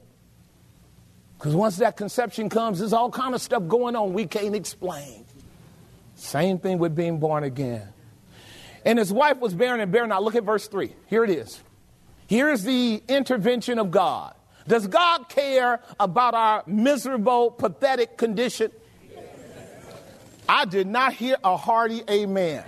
Because 1.38 1.54
once 1.54 1.76
that 1.78 1.96
conception 1.96 2.50
comes, 2.50 2.78
there's 2.78 2.92
all 2.92 3.10
kind 3.10 3.34
of 3.34 3.40
stuff 3.40 3.66
going 3.66 3.96
on 3.96 4.12
we 4.12 4.26
can't 4.26 4.54
explain. 4.54 5.24
Same 6.14 6.58
thing 6.58 6.78
with 6.78 6.94
being 6.94 7.18
born 7.18 7.44
again. 7.44 7.88
And 8.84 8.98
his 8.98 9.12
wife 9.12 9.38
was 9.38 9.54
barren 9.54 9.80
and 9.80 9.90
barren. 9.90 10.10
Now 10.10 10.20
look 10.20 10.34
at 10.34 10.44
verse 10.44 10.68
3. 10.68 10.94
Here 11.06 11.24
it 11.24 11.30
is. 11.30 11.60
Here's 12.26 12.62
the 12.62 13.02
intervention 13.08 13.78
of 13.78 13.90
God. 13.90 14.34
Does 14.66 14.86
God 14.86 15.28
care 15.28 15.80
about 15.98 16.34
our 16.34 16.62
miserable, 16.66 17.50
pathetic 17.50 18.16
condition? 18.16 18.70
I 20.48 20.64
did 20.64 20.86
not 20.86 21.12
hear 21.12 21.36
a 21.44 21.56
hearty 21.56 22.02
amen. 22.10 22.64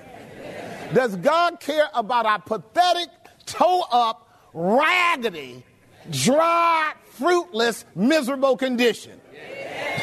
Does 0.94 1.16
God 1.16 1.58
care 1.58 1.88
about 1.94 2.26
our 2.26 2.38
pathetic, 2.38 3.08
toe 3.46 3.84
up, 3.90 4.28
raggedy, 4.52 5.64
dry, 6.10 6.92
fruitless, 7.10 7.84
miserable 7.94 8.56
condition? 8.56 9.20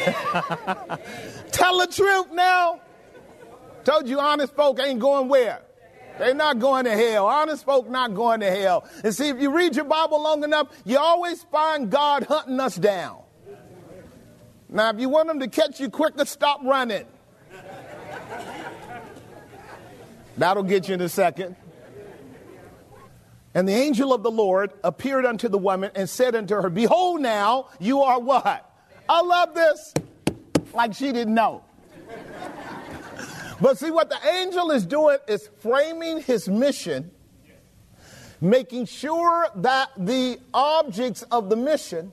Tell 1.52 1.78
the 1.78 1.88
truth 1.90 2.32
now. 2.32 2.80
Told 3.84 4.08
you 4.08 4.20
honest 4.20 4.54
folk 4.54 4.78
ain't 4.80 5.00
going 5.00 5.28
where? 5.28 5.62
They're 6.20 6.34
not 6.34 6.58
going 6.58 6.84
to 6.84 6.94
hell. 6.94 7.26
Honest 7.28 7.64
folk 7.64 7.88
not 7.88 8.14
going 8.14 8.40
to 8.40 8.50
hell. 8.50 8.86
And 9.02 9.14
see, 9.14 9.28
if 9.28 9.40
you 9.40 9.56
read 9.56 9.74
your 9.74 9.86
Bible 9.86 10.22
long 10.22 10.44
enough, 10.44 10.68
you 10.84 10.98
always 10.98 11.42
find 11.44 11.90
God 11.90 12.24
hunting 12.24 12.60
us 12.60 12.76
down. 12.76 13.22
Now, 14.68 14.90
if 14.90 15.00
you 15.00 15.08
want 15.08 15.30
him 15.30 15.40
to 15.40 15.48
catch 15.48 15.80
you 15.80 15.88
quicker, 15.88 16.26
stop 16.26 16.60
running. 16.62 17.06
That'll 20.36 20.62
get 20.62 20.88
you 20.88 20.94
in 20.94 21.00
a 21.00 21.08
second. 21.08 21.56
And 23.54 23.66
the 23.66 23.72
angel 23.72 24.12
of 24.12 24.22
the 24.22 24.30
Lord 24.30 24.72
appeared 24.84 25.24
unto 25.24 25.48
the 25.48 25.56
woman 25.56 25.90
and 25.94 26.06
said 26.06 26.34
unto 26.34 26.54
her, 26.54 26.68
Behold, 26.68 27.22
now 27.22 27.68
you 27.78 28.02
are 28.02 28.20
what? 28.20 28.70
I 29.08 29.22
love 29.22 29.54
this. 29.54 29.94
Like 30.74 30.92
she 30.92 31.12
didn't 31.12 31.34
know. 31.34 31.64
But 33.60 33.78
see, 33.78 33.90
what 33.90 34.08
the 34.08 34.18
angel 34.40 34.70
is 34.70 34.86
doing 34.86 35.18
is 35.28 35.48
framing 35.58 36.22
his 36.22 36.48
mission, 36.48 37.10
making 38.40 38.86
sure 38.86 39.48
that 39.56 39.90
the 39.98 40.38
objects 40.54 41.22
of 41.24 41.50
the 41.50 41.56
mission 41.56 42.12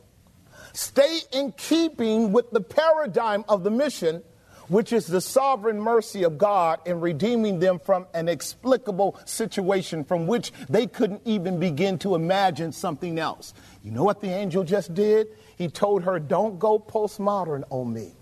stay 0.73 1.19
in 1.31 1.53
keeping 1.53 2.33
with 2.33 2.51
the 2.51 2.59
paradigm 2.59 3.45
of 3.47 3.63
the 3.63 3.71
mission, 3.71 4.23
which 4.67 4.91
is 4.91 5.07
the 5.07 5.21
sovereign 5.21 5.79
mercy 5.79 6.23
of 6.23 6.37
God 6.37 6.81
in 6.85 6.99
redeeming 6.99 7.59
them 7.59 7.79
from 7.79 8.07
an 8.13 8.27
explicable 8.27 9.17
situation 9.23 10.03
from 10.03 10.27
which 10.27 10.51
they 10.67 10.85
couldn't 10.85 11.21
even 11.23 11.59
begin 11.61 11.97
to 11.99 12.15
imagine 12.15 12.73
something 12.73 13.17
else. 13.17 13.53
You 13.83 13.91
know 13.91 14.03
what 14.03 14.19
the 14.19 14.27
angel 14.27 14.65
just 14.65 14.93
did? 14.93 15.27
He 15.57 15.69
told 15.69 16.03
her, 16.03 16.19
Don't 16.19 16.59
go 16.59 16.77
postmodern 16.77 17.63
on 17.69 17.93
me. 17.93 18.16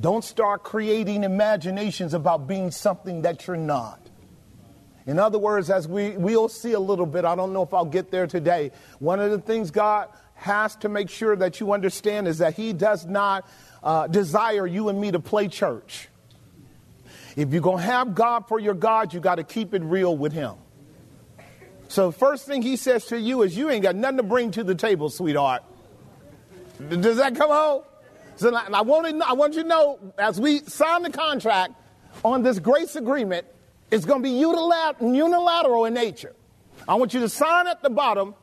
Don't 0.00 0.22
start 0.22 0.62
creating 0.62 1.24
imaginations 1.24 2.14
about 2.14 2.46
being 2.46 2.70
something 2.70 3.22
that 3.22 3.46
you're 3.46 3.56
not. 3.56 4.00
In 5.06 5.18
other 5.18 5.38
words, 5.38 5.70
as 5.70 5.88
we, 5.88 6.10
we'll 6.10 6.50
see 6.50 6.72
a 6.72 6.80
little 6.80 7.06
bit, 7.06 7.24
I 7.24 7.34
don't 7.34 7.52
know 7.52 7.62
if 7.62 7.72
I'll 7.72 7.84
get 7.84 8.10
there 8.10 8.26
today. 8.26 8.70
One 8.98 9.20
of 9.20 9.30
the 9.30 9.38
things 9.38 9.70
God 9.70 10.08
has 10.34 10.76
to 10.76 10.88
make 10.88 11.08
sure 11.08 11.34
that 11.34 11.60
you 11.60 11.72
understand 11.72 12.28
is 12.28 12.38
that 12.38 12.54
He 12.54 12.72
does 12.72 13.06
not 13.06 13.48
uh, 13.82 14.06
desire 14.06 14.66
you 14.66 14.88
and 14.88 15.00
me 15.00 15.10
to 15.10 15.18
play 15.18 15.48
church. 15.48 16.08
If 17.36 17.52
you're 17.52 17.62
going 17.62 17.78
to 17.78 17.84
have 17.84 18.14
God 18.14 18.46
for 18.48 18.60
your 18.60 18.74
God, 18.74 19.14
you 19.14 19.20
got 19.20 19.36
to 19.36 19.44
keep 19.44 19.72
it 19.74 19.82
real 19.82 20.16
with 20.16 20.32
Him. 20.32 20.56
So, 21.88 22.12
first 22.12 22.46
thing 22.46 22.60
He 22.62 22.76
says 22.76 23.06
to 23.06 23.18
you 23.18 23.42
is, 23.42 23.56
You 23.56 23.70
ain't 23.70 23.82
got 23.82 23.96
nothing 23.96 24.18
to 24.18 24.22
bring 24.22 24.50
to 24.52 24.62
the 24.62 24.74
table, 24.74 25.08
sweetheart. 25.08 25.62
Does 26.88 27.16
that 27.16 27.34
come 27.34 27.50
home? 27.50 27.82
So 28.38 28.54
I 28.54 28.82
want, 28.82 29.18
to 29.18 29.28
I 29.28 29.32
want 29.32 29.54
you 29.54 29.62
to 29.62 29.68
know, 29.68 29.98
as 30.16 30.40
we 30.40 30.60
sign 30.60 31.02
the 31.02 31.10
contract 31.10 31.74
on 32.24 32.44
this 32.44 32.60
grace 32.60 32.94
agreement, 32.94 33.44
it's 33.90 34.04
going 34.04 34.22
to 34.22 34.28
be 34.28 34.36
unilateral 34.36 35.84
in 35.86 35.94
nature. 35.94 36.36
I 36.86 36.94
want 36.94 37.14
you 37.14 37.20
to 37.20 37.28
sign 37.28 37.66
at 37.66 37.82
the 37.82 37.90
bottom 37.90 38.36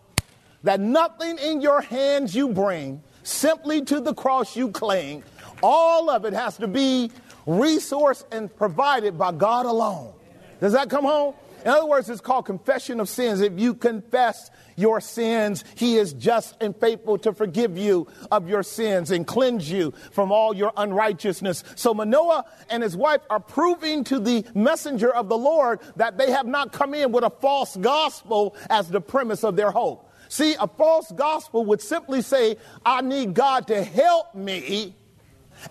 that 0.64 0.82
nothing 0.82 1.38
in 1.38 1.62
your 1.62 1.80
hands 1.80 2.36
you 2.36 2.50
bring, 2.50 3.04
simply 3.24 3.84
to 3.84 4.02
the 4.02 4.14
cross 4.14 4.58
you 4.58 4.70
cling, 4.70 5.24
all 5.64 6.10
of 6.10 6.25
it 6.25 6.34
has 6.34 6.58
to 6.58 6.68
be 6.68 7.10
resourced 7.48 8.25
and 8.34 8.54
provided 8.54 9.18
by 9.18 9.32
God 9.32 9.66
alone. 9.66 10.12
Does 10.60 10.74
that 10.74 10.90
come 10.90 11.06
home? 11.06 11.36
In 11.65 11.72
other 11.72 11.88
words, 11.88 12.07
it's 12.12 12.22
called 12.22 12.45
confession 12.45 13.00
of 13.00 13.10
sins. 13.10 13.41
If 13.41 13.60
you 13.60 13.74
confess 13.74 14.51
your 14.75 15.01
sins, 15.01 15.63
He 15.74 15.98
is 15.98 16.13
just 16.13 16.55
and 16.62 16.75
faithful 16.75 17.17
to 17.19 17.34
forgive 17.34 17.75
you 17.75 18.07
of 18.31 18.48
your 18.48 18.62
sins 18.62 19.10
and 19.10 19.25
cleanse 19.25 19.69
you 19.69 19.91
from 20.12 20.31
all 20.31 20.55
your 20.55 20.72
unrighteousness. 20.77 21.63
So 21.75 21.95
Manoah 21.95 22.45
and 22.69 22.84
his 22.84 22.95
wife 22.95 23.22
are 23.31 23.39
proving 23.39 24.03
to 24.05 24.19
the 24.19 24.45
messenger 24.53 25.12
of 25.12 25.27
the 25.27 25.38
Lord 25.38 25.79
that 25.95 26.19
they 26.19 26.29
have 26.29 26.45
not 26.45 26.72
come 26.72 26.93
in 26.93 27.12
with 27.12 27.24
a 27.24 27.31
false 27.31 27.75
gospel 27.75 28.55
as 28.69 28.88
the 28.89 29.01
premise 29.01 29.43
of 29.43 29.55
their 29.55 29.72
hope. 29.72 30.12
See, 30.29 30.55
a 30.60 30.67
false 30.67 31.12
gospel 31.12 31.65
would 31.65 31.81
simply 31.81 32.22
say, 32.22 32.57
I 32.86 33.01
need 33.01 33.34
God 33.34 33.67
to 33.67 33.84
help 33.84 34.36
me 34.36 34.93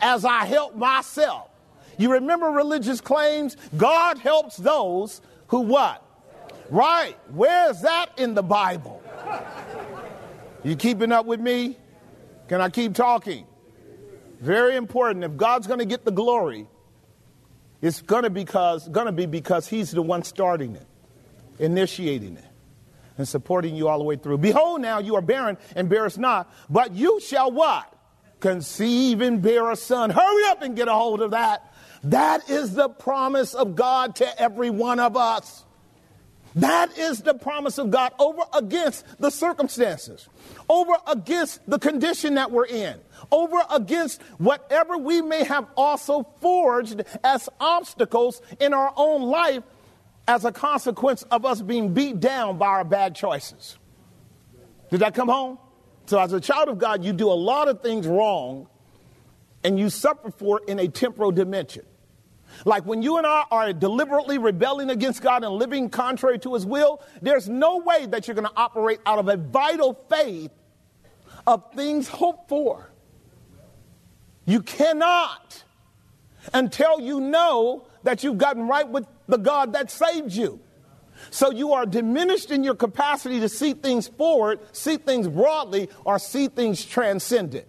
as 0.01 0.25
I 0.25 0.45
help 0.45 0.75
myself. 0.75 1.51
You 1.99 2.13
remember 2.13 2.47
religious 2.47 3.01
claims? 3.01 3.57
God 3.77 4.19
helps 4.19 4.57
those 4.57 5.21
who 5.55 5.61
what? 5.61 6.05
Right. 6.69 7.17
Where's 7.29 7.83
that 7.83 8.07
in 8.17 8.35
the 8.35 8.43
Bible? 8.43 9.01
You 10.65 10.75
keeping 10.75 11.13
up 11.13 11.27
with 11.27 11.39
me? 11.39 11.79
Can 12.49 12.61
I 12.61 12.71
keep 12.71 12.95
talking? 12.95 13.47
Very 14.41 14.75
important. 14.75 15.23
If 15.25 15.37
God's 15.37 15.69
going 15.69 15.79
to 15.79 15.85
get 15.85 16.05
the 16.05 16.11
glory, 16.11 16.67
it's 17.81 18.03
going 18.03 18.25
to 18.25 18.31
because 18.31 18.89
going 18.89 19.07
to 19.07 19.13
be 19.13 19.27
because 19.27 19.69
he's 19.69 19.93
the 19.93 20.03
one 20.03 20.25
starting 20.25 20.75
it, 20.75 20.87
initiating 21.61 22.37
it, 22.37 22.45
and 23.17 23.29
supporting 23.29 23.77
you 23.77 23.87
all 23.87 23.99
the 23.99 24.05
way 24.05 24.17
through. 24.17 24.39
Behold 24.39 24.81
now 24.81 24.99
you 24.99 25.15
are 25.15 25.23
barren 25.23 25.57
and 25.77 25.89
bearest 25.89 26.19
not, 26.19 26.53
but 26.69 26.95
you 26.95 27.21
shall 27.21 27.53
what? 27.53 27.97
Conceive 28.41 29.21
and 29.21 29.41
bear 29.41 29.71
a 29.71 29.77
son. 29.77 30.11
Hurry 30.11 30.45
up 30.47 30.63
and 30.63 30.75
get 30.75 30.89
a 30.89 30.93
hold 30.93 31.23
of 31.23 31.31
that. 31.31 31.73
That 32.05 32.51
is 32.51 32.75
the 32.75 32.89
promise 32.89 33.55
of 33.55 33.75
God 33.75 34.17
to 34.17 34.41
every 34.41 34.71
one 34.71 35.01
of 35.01 35.17
us. 35.17 35.65
That 36.57 36.97
is 36.97 37.23
the 37.23 37.35
promise 37.35 37.79
of 37.79 37.91
God 37.91 38.13
over 38.19 38.43
against 38.53 39.05
the 39.19 39.31
circumstances, 39.31 40.29
over 40.69 40.93
against 41.07 41.69
the 41.69 41.79
condition 41.79 42.35
that 42.35 42.53
we're 42.53 42.67
in, 42.67 43.01
over 43.33 43.59
against 43.71 44.23
whatever 44.39 44.97
we 44.97 45.21
may 45.21 45.43
have 45.45 45.67
also 45.77 46.29
forged 46.41 47.03
as 47.25 47.49
obstacles 47.59 48.41
in 48.61 48.73
our 48.73 48.93
own 48.97 49.23
life 49.23 49.65
as 50.29 50.45
a 50.45 50.53
consequence 50.53 51.23
of 51.25 51.45
us 51.45 51.61
being 51.61 51.93
beat 51.93 52.21
down 52.21 52.57
by 52.57 52.67
our 52.67 52.85
bad 52.85 53.17
choices. 53.17 53.77
Did 54.91 55.01
that 55.01 55.15
come 55.15 55.29
home? 55.29 55.59
So, 56.07 56.21
as 56.21 56.33
a 56.33 56.41
child 56.41 56.69
of 56.69 56.79
God, 56.79 57.03
you 57.03 57.13
do 57.13 57.31
a 57.31 57.35
lot 57.35 57.67
of 57.67 57.81
things 57.81 58.07
wrong 58.07 58.69
and 59.65 59.79
you 59.79 59.91
suffer 59.91 60.31
for 60.31 60.61
it 60.61 60.69
in 60.69 60.79
a 60.79 60.87
temporal 60.87 61.33
dimension. 61.33 61.85
Like 62.65 62.85
when 62.87 63.03
you 63.03 63.19
and 63.19 63.27
I 63.27 63.45
are 63.51 63.73
deliberately 63.73 64.39
rebelling 64.39 64.91
against 64.91 65.23
God 65.23 65.45
and 65.45 65.55
living 65.55 65.91
contrary 65.91 66.39
to 66.41 66.55
His 66.55 66.65
will, 66.65 67.03
there's 67.23 67.49
no 67.49 67.79
way 67.79 68.07
that 68.07 68.27
you're 68.27 68.35
going 68.35 68.47
to 68.47 68.57
operate 68.57 69.01
out 69.07 69.19
of 69.19 69.29
a 69.29 69.37
vital 69.37 69.95
faith 70.09 70.51
of 71.47 71.73
things 71.75 72.09
hoped 72.09 72.49
for. 72.49 72.91
You 74.47 74.61
cannot 74.63 75.65
until 76.53 77.01
you 77.01 77.21
know 77.21 77.87
that 78.03 78.23
you've 78.23 78.39
gotten 78.39 78.69
right 78.69 78.89
with 78.89 79.07
the 79.27 79.39
God 79.39 79.73
that 79.73 79.91
saved 79.91 80.33
you. 80.33 80.61
So 81.31 81.51
you 81.51 81.73
are 81.73 81.87
diminished 81.87 82.51
in 82.51 82.65
your 82.65 82.75
capacity 82.75 83.41
to 83.41 83.49
see 83.49 83.73
things 83.73 84.09
forward, 84.09 84.61
see 84.73 84.97
things 84.97 85.29
broadly, 85.29 85.89
or 86.05 86.19
see 86.19 86.49
things 86.49 86.85
transcendent. 86.85 87.67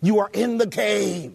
You 0.00 0.20
are 0.20 0.30
in 0.32 0.58
the 0.58 0.66
cave. 0.66 1.32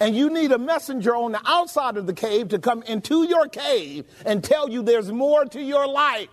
And 0.00 0.16
you 0.16 0.30
need 0.30 0.52
a 0.52 0.58
messenger 0.58 1.14
on 1.14 1.32
the 1.32 1.40
outside 1.46 1.96
of 1.96 2.06
the 2.06 2.12
cave 2.12 2.48
to 2.48 2.58
come 2.58 2.82
into 2.84 3.24
your 3.28 3.48
cave 3.48 4.04
and 4.24 4.42
tell 4.42 4.68
you 4.68 4.82
there's 4.82 5.10
more 5.10 5.44
to 5.44 5.60
your 5.60 5.86
life 5.86 6.28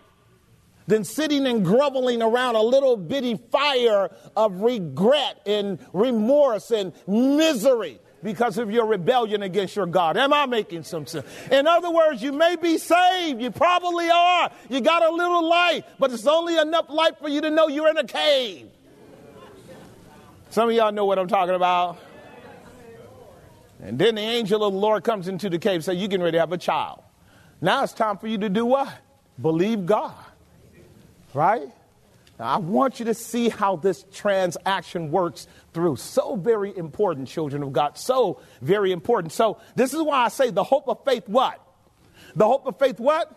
than 0.86 1.04
sitting 1.04 1.46
and 1.46 1.64
groveling 1.64 2.20
around 2.20 2.56
a 2.56 2.62
little 2.62 2.96
bitty 2.96 3.36
fire 3.50 4.10
of 4.36 4.60
regret 4.60 5.40
and 5.46 5.78
remorse 5.92 6.70
and 6.70 6.92
misery 7.06 8.00
because 8.22 8.58
of 8.58 8.70
your 8.70 8.86
rebellion 8.86 9.42
against 9.42 9.76
your 9.76 9.86
God. 9.86 10.16
Am 10.16 10.32
I 10.32 10.46
making 10.46 10.82
some 10.82 11.06
sense? 11.06 11.26
In 11.50 11.66
other 11.66 11.90
words, 11.90 12.22
you 12.22 12.32
may 12.32 12.56
be 12.56 12.76
saved. 12.76 13.40
You 13.40 13.50
probably 13.50 14.10
are. 14.10 14.50
You 14.68 14.80
got 14.80 15.02
a 15.02 15.10
little 15.10 15.48
light, 15.48 15.84
but 15.98 16.12
it's 16.12 16.26
only 16.26 16.58
enough 16.58 16.86
light 16.90 17.18
for 17.18 17.28
you 17.28 17.40
to 17.40 17.50
know 17.50 17.68
you're 17.68 17.88
in 17.88 17.96
a 17.96 18.04
cave. 18.04 18.68
Some 20.50 20.68
of 20.68 20.74
y'all 20.74 20.92
know 20.92 21.04
what 21.04 21.18
I'm 21.18 21.28
talking 21.28 21.54
about. 21.54 21.98
And 23.82 23.98
then 23.98 24.16
the 24.16 24.20
angel 24.20 24.62
of 24.64 24.72
the 24.72 24.78
Lord 24.78 25.04
comes 25.04 25.28
into 25.28 25.48
the 25.48 25.58
cave 25.58 25.76
and 25.76 25.84
says, 25.84 25.96
You're 25.96 26.08
getting 26.08 26.24
ready 26.24 26.36
to 26.36 26.40
have 26.40 26.52
a 26.52 26.58
child. 26.58 27.02
Now 27.60 27.82
it's 27.82 27.92
time 27.92 28.18
for 28.18 28.26
you 28.26 28.38
to 28.38 28.48
do 28.48 28.66
what? 28.66 28.92
Believe 29.40 29.86
God. 29.86 30.14
Right? 31.32 31.68
Now, 32.38 32.54
I 32.54 32.56
want 32.56 32.98
you 32.98 33.04
to 33.06 33.14
see 33.14 33.50
how 33.50 33.76
this 33.76 34.04
transaction 34.12 35.10
works 35.10 35.46
through. 35.74 35.96
So 35.96 36.36
very 36.36 36.76
important, 36.76 37.28
children 37.28 37.62
of 37.62 37.72
God. 37.72 37.98
So 37.98 38.40
very 38.62 38.92
important. 38.92 39.32
So 39.32 39.58
this 39.76 39.92
is 39.92 40.02
why 40.02 40.24
I 40.24 40.28
say 40.28 40.50
the 40.50 40.64
hope 40.64 40.88
of 40.88 41.04
faith 41.04 41.28
what? 41.28 41.60
The 42.34 42.46
hope 42.46 42.66
of 42.66 42.78
faith 42.78 42.98
what? 42.98 43.30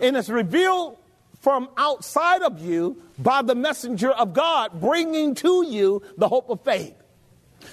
And 0.00 0.16
it's 0.16 0.28
revealed 0.28 0.98
from 1.40 1.68
outside 1.76 2.42
of 2.42 2.60
you 2.60 3.02
by 3.18 3.42
the 3.42 3.54
messenger 3.54 4.10
of 4.10 4.32
God, 4.32 4.80
bringing 4.80 5.34
to 5.36 5.66
you 5.66 6.02
the 6.16 6.28
hope 6.28 6.48
of 6.48 6.62
faith. 6.62 6.94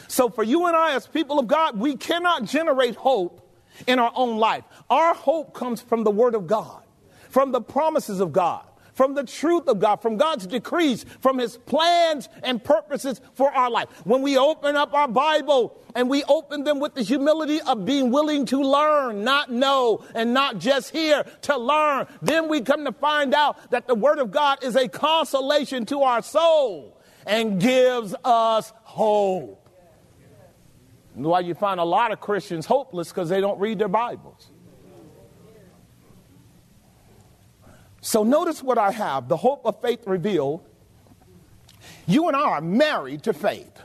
So, 0.08 0.30
for 0.30 0.44
you 0.44 0.66
and 0.68 0.76
I, 0.76 0.96
as 0.96 1.08
people 1.08 1.40
of 1.40 1.48
God, 1.48 1.78
we 1.78 1.96
cannot 1.96 2.46
generate 2.46 2.96
hope 2.96 3.42
in 3.88 4.00
our 4.00 4.12
own 4.16 4.38
life. 4.38 4.64
Our 4.90 5.14
hope 5.14 5.54
comes 5.54 5.82
from 5.82 6.04
the 6.04 6.12
Word 6.12 6.36
of 6.36 6.48
God, 6.48 6.84
from 7.30 7.52
the 7.52 7.62
promises 7.62 8.20
of 8.20 8.32
God, 8.32 8.66
from 8.94 9.14
the 9.14 9.24
truth 9.24 9.68
of 9.68 9.80
God, 9.80 9.98
from 9.98 10.18
God's 10.18 10.48
decrees, 10.48 11.06
from 11.20 11.38
His 11.38 11.58
plans 11.58 12.30
and 12.44 12.64
purposes 12.64 13.22
for 13.34 13.52
our 13.52 13.70
life. 13.70 13.90
When 14.06 14.22
we 14.22 14.38
open 14.38 14.76
up 14.76 14.94
our 14.94 15.08
Bible 15.08 15.78
and 15.94 16.10
we 16.10 16.24
open 16.24 16.64
them 16.64 16.80
with 16.80 16.96
the 16.96 17.02
humility 17.02 17.62
of 17.62 17.86
being 17.86 18.10
willing 18.10 18.46
to 18.48 18.62
learn, 18.62 19.24
not 19.24 19.52
know, 19.52 20.04
and 20.16 20.34
not 20.34 20.60
just 20.60 20.92
hear, 20.92 21.26
to 21.44 21.58
learn, 21.58 22.08
then 22.22 22.48
we 22.48 22.62
come 22.62 22.86
to 22.86 22.94
find 22.94 23.34
out 23.34 23.72
that 23.72 23.88
the 23.88 23.96
Word 23.96 24.20
of 24.20 24.32
God 24.32 24.64
is 24.64 24.76
a 24.76 24.88
consolation 24.88 25.86
to 25.88 26.04
our 26.04 26.22
soul 26.22 26.98
and 27.26 27.60
gives 27.60 28.16
us 28.24 28.72
hope. 28.84 29.65
Why 31.16 31.40
you 31.40 31.54
find 31.54 31.80
a 31.80 31.84
lot 31.84 32.12
of 32.12 32.20
Christians 32.20 32.66
hopeless 32.66 33.10
because 33.10 33.30
they 33.30 33.40
don't 33.40 33.60
read 33.60 33.80
their 33.80 33.88
Bibles. 33.88 34.50
So 38.02 38.24
notice 38.24 38.62
what 38.62 38.78
I 38.78 38.92
have 38.92 39.28
the 39.28 39.38
hope 39.38 39.66
of 39.66 39.82
faith 39.82 40.06
revealed. 40.06 40.64
You 42.06 42.28
and 42.28 42.36
I 42.36 42.42
are 42.42 42.62
married 42.62 43.24
to 43.24 43.34
faith. 43.34 43.82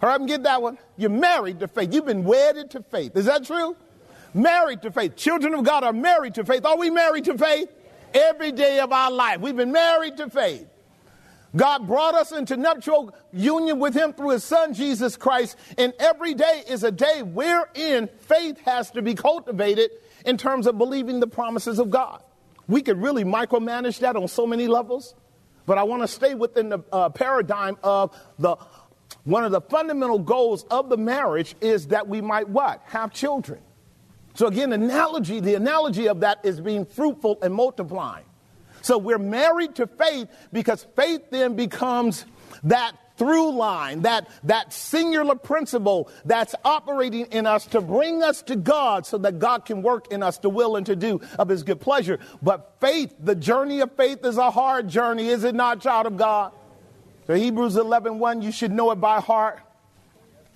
Hurry 0.00 0.12
up 0.12 0.20
and 0.20 0.28
get 0.28 0.42
that 0.42 0.60
one. 0.60 0.78
You're 0.96 1.10
married 1.10 1.60
to 1.60 1.68
faith. 1.68 1.94
You've 1.94 2.06
been 2.06 2.24
wedded 2.24 2.70
to 2.72 2.82
faith. 2.82 3.16
Is 3.16 3.26
that 3.26 3.44
true? 3.44 3.76
Married 4.34 4.82
to 4.82 4.90
faith. 4.90 5.14
Children 5.14 5.54
of 5.54 5.64
God 5.64 5.84
are 5.84 5.92
married 5.92 6.34
to 6.34 6.44
faith. 6.44 6.64
Are 6.64 6.76
we 6.76 6.90
married 6.90 7.24
to 7.26 7.38
faith? 7.38 7.68
Every 8.12 8.52
day 8.52 8.80
of 8.80 8.92
our 8.92 9.10
life. 9.10 9.40
We've 9.40 9.56
been 9.56 9.72
married 9.72 10.16
to 10.16 10.28
faith. 10.28 10.66
God 11.56 11.86
brought 11.86 12.14
us 12.14 12.32
into 12.32 12.56
nuptial 12.56 13.14
union 13.32 13.78
with 13.78 13.94
Him 13.94 14.12
through 14.12 14.30
His 14.30 14.44
Son, 14.44 14.74
Jesus 14.74 15.16
Christ. 15.16 15.56
And 15.78 15.92
every 15.98 16.34
day 16.34 16.64
is 16.68 16.82
a 16.82 16.90
day 16.90 17.22
wherein 17.22 18.08
faith 18.20 18.58
has 18.60 18.90
to 18.92 19.02
be 19.02 19.14
cultivated 19.14 19.90
in 20.24 20.36
terms 20.36 20.66
of 20.66 20.78
believing 20.78 21.20
the 21.20 21.26
promises 21.26 21.78
of 21.78 21.90
God. 21.90 22.22
We 22.66 22.82
could 22.82 23.00
really 23.00 23.24
micromanage 23.24 24.00
that 24.00 24.16
on 24.16 24.26
so 24.26 24.46
many 24.46 24.66
levels, 24.66 25.14
but 25.66 25.78
I 25.78 25.82
want 25.84 26.02
to 26.02 26.08
stay 26.08 26.34
within 26.34 26.70
the 26.70 26.78
uh, 26.90 27.10
paradigm 27.10 27.76
of 27.82 28.16
the 28.38 28.56
one 29.24 29.44
of 29.44 29.52
the 29.52 29.60
fundamental 29.60 30.18
goals 30.18 30.64
of 30.70 30.88
the 30.88 30.96
marriage 30.96 31.54
is 31.60 31.88
that 31.88 32.08
we 32.08 32.20
might 32.20 32.48
what? 32.48 32.82
Have 32.86 33.12
children. 33.12 33.60
So 34.34 34.48
again, 34.48 34.72
analogy, 34.72 35.40
the 35.40 35.54
analogy 35.54 36.08
of 36.08 36.20
that 36.20 36.40
is 36.42 36.60
being 36.60 36.84
fruitful 36.84 37.38
and 37.40 37.54
multiplying. 37.54 38.24
So 38.84 38.98
we're 38.98 39.18
married 39.18 39.76
to 39.76 39.86
faith 39.86 40.28
because 40.52 40.86
faith 40.94 41.22
then 41.30 41.56
becomes 41.56 42.26
that 42.64 42.92
through 43.16 43.52
line, 43.52 44.02
that, 44.02 44.28
that 44.42 44.74
singular 44.74 45.36
principle 45.36 46.10
that's 46.26 46.54
operating 46.66 47.24
in 47.26 47.46
us 47.46 47.64
to 47.68 47.80
bring 47.80 48.22
us 48.22 48.42
to 48.42 48.56
God 48.56 49.06
so 49.06 49.16
that 49.18 49.38
God 49.38 49.64
can 49.64 49.82
work 49.82 50.12
in 50.12 50.22
us 50.22 50.36
to 50.38 50.50
will 50.50 50.76
and 50.76 50.84
to 50.84 50.96
do 50.96 51.22
of 51.38 51.48
his 51.48 51.62
good 51.62 51.80
pleasure. 51.80 52.18
But 52.42 52.76
faith, 52.78 53.14
the 53.18 53.34
journey 53.34 53.80
of 53.80 53.90
faith 53.96 54.22
is 54.22 54.36
a 54.36 54.50
hard 54.50 54.88
journey, 54.88 55.28
is 55.28 55.44
it 55.44 55.54
not, 55.54 55.80
child 55.80 56.06
of 56.06 56.18
God? 56.18 56.52
So 57.26 57.32
Hebrews 57.32 57.76
11, 57.76 58.18
1, 58.18 58.42
you 58.42 58.52
should 58.52 58.70
know 58.70 58.90
it 58.90 58.96
by 58.96 59.18
heart. 59.18 59.60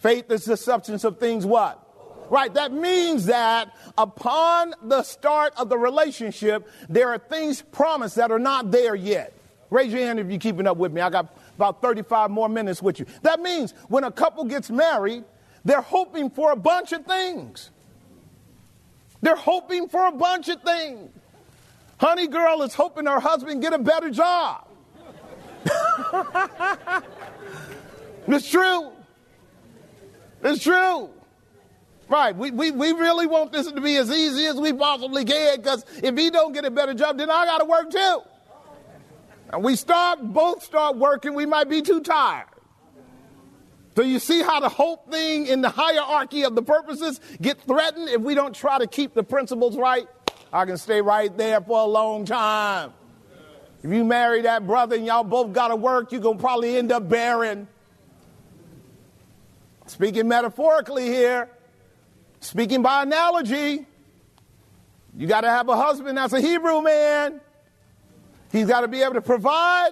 Faith 0.01 0.31
is 0.31 0.45
the 0.45 0.59
substance 0.59 1.03
of 1.05 1.19
things 1.19 1.47
what? 1.47 1.83
Right, 2.31 2.53
that 2.55 2.73
means 2.73 3.27
that 3.27 3.75
upon 3.97 4.75
the 4.83 5.03
start 5.03 5.55
of 5.57 5.69
the 5.69 5.79
relationship, 5.79 6.69
there 6.89 7.09
are 7.09 7.19
things 7.19 7.63
promised 7.63 8.17
that 8.17 8.31
are 8.31 8.39
not 8.39 8.71
there 8.71 8.95
yet. 8.95 9.33
Raise 9.71 9.93
your 9.93 10.03
hand 10.03 10.21
if 10.21 10.29
you're 10.29 10.39
keeping 10.39 10.67
up 10.67 10.77
with 10.77 10.93
me. 10.93 11.01
I 11.01 11.11
got 11.11 11.35
about 11.57 11.81
35 11.83 12.31
more 12.31 12.49
minutes 12.49 12.83
with 12.83 13.01
you. 13.01 13.07
That 13.23 13.41
means 13.41 13.73
when 13.89 14.05
a 14.05 14.13
couple 14.13 14.45
gets 14.45 14.71
married, 14.71 15.25
they're 15.65 15.81
hoping 15.81 16.31
for 16.31 16.53
a 16.53 16.57
bunch 16.57 16.93
of 16.93 17.05
things. 17.05 17.71
They're 19.21 19.37
hoping 19.37 19.89
for 19.89 20.07
a 20.07 20.13
bunch 20.13 20.49
of 20.49 20.63
things. 20.63 21.11
Honey 21.99 22.29
girl 22.29 22.63
is 22.63 22.75
hoping 22.75 23.07
her 23.07 23.19
husband 23.19 23.61
get 23.61 23.73
a 23.73 23.79
better 23.79 24.11
job. 24.11 24.69
it's 28.29 28.49
true. 28.49 28.93
It's 30.45 30.63
true. 30.63 31.11
Right. 32.09 32.35
We, 32.35 32.51
we, 32.51 32.71
we 32.71 32.93
really 32.93 33.27
want 33.27 33.53
this 33.53 33.71
to 33.71 33.81
be 33.81 33.97
as 33.97 34.11
easy 34.11 34.47
as 34.47 34.57
we 34.57 34.73
possibly 34.73 35.25
can 35.25 35.59
because 35.59 35.85
if 36.03 36.17
he 36.17 36.31
don't 36.31 36.53
get 36.53 36.65
a 36.65 36.71
better 36.71 36.95
job, 36.95 37.19
then 37.19 37.31
I 37.31 37.45
got 37.45 37.59
to 37.59 37.65
work 37.67 37.91
too. 37.91 38.21
And 39.53 39.63
we 39.63 39.77
start, 39.77 40.21
both 40.23 40.63
start 40.63 40.97
working, 40.97 41.35
we 41.35 41.47
might 41.47 41.69
be 41.69 41.83
too 41.83 42.01
tired. 42.01 42.47
So 43.95 44.03
you 44.03 44.21
see 44.21 44.43
how 44.43 44.61
the 44.61 44.69
whole 44.69 44.97
thing 45.11 45.47
in 45.47 45.61
the 45.61 45.71
hierarchy 45.71 46.45
of 46.45 46.55
the 46.55 46.63
purposes 46.63 47.21
get 47.43 47.61
threatened 47.63 48.09
if 48.09 48.21
we 48.21 48.35
don't 48.35 48.55
try 48.55 48.79
to 48.79 48.87
keep 48.87 49.13
the 49.13 49.25
principles 49.25 49.77
right? 49.77 50.07
I 50.53 50.65
can 50.65 50.77
stay 50.79 51.03
right 51.03 51.37
there 51.37 51.61
for 51.61 51.81
a 51.81 51.85
long 51.85 52.25
time. 52.25 52.93
If 53.83 53.93
you 53.93 54.05
marry 54.05 54.43
that 54.43 54.67
brother 54.67 54.97
and 54.97 55.05
y'all 55.05 55.25
both 55.25 55.53
got 55.53 55.69
to 55.69 55.77
work, 55.77 56.13
you're 56.13 56.21
going 56.21 56.39
to 56.39 56.43
probably 56.43 56.77
end 56.77 56.91
up 56.91 57.09
barren. 57.09 57.69
Speaking 59.87 60.29
metaphorically 60.29 61.07
here, 61.07 61.51
Speaking 62.41 62.83
by 62.83 63.03
analogy, 63.03 63.87
you 65.17 65.27
got 65.27 65.41
to 65.43 65.49
have 65.49 65.69
a 65.69 65.77
husband 65.77 66.17
that's 66.17 66.33
a 66.33 66.41
Hebrew 66.41 66.81
man. 66.83 67.41
He's 68.53 68.67
got 68.67 68.83
to 68.83 68.89
be 68.89 69.03
able 69.03 69.15
to 69.15 69.21
provide, 69.21 69.91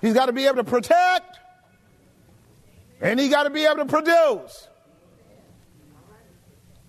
he's 0.00 0.14
got 0.14 0.26
to 0.26 0.32
be 0.32 0.46
able 0.46 0.56
to 0.56 0.64
protect, 0.64 1.38
and 3.00 3.18
he 3.18 3.28
got 3.28 3.44
to 3.44 3.50
be 3.50 3.64
able 3.64 3.76
to 3.76 3.86
produce. 3.86 4.68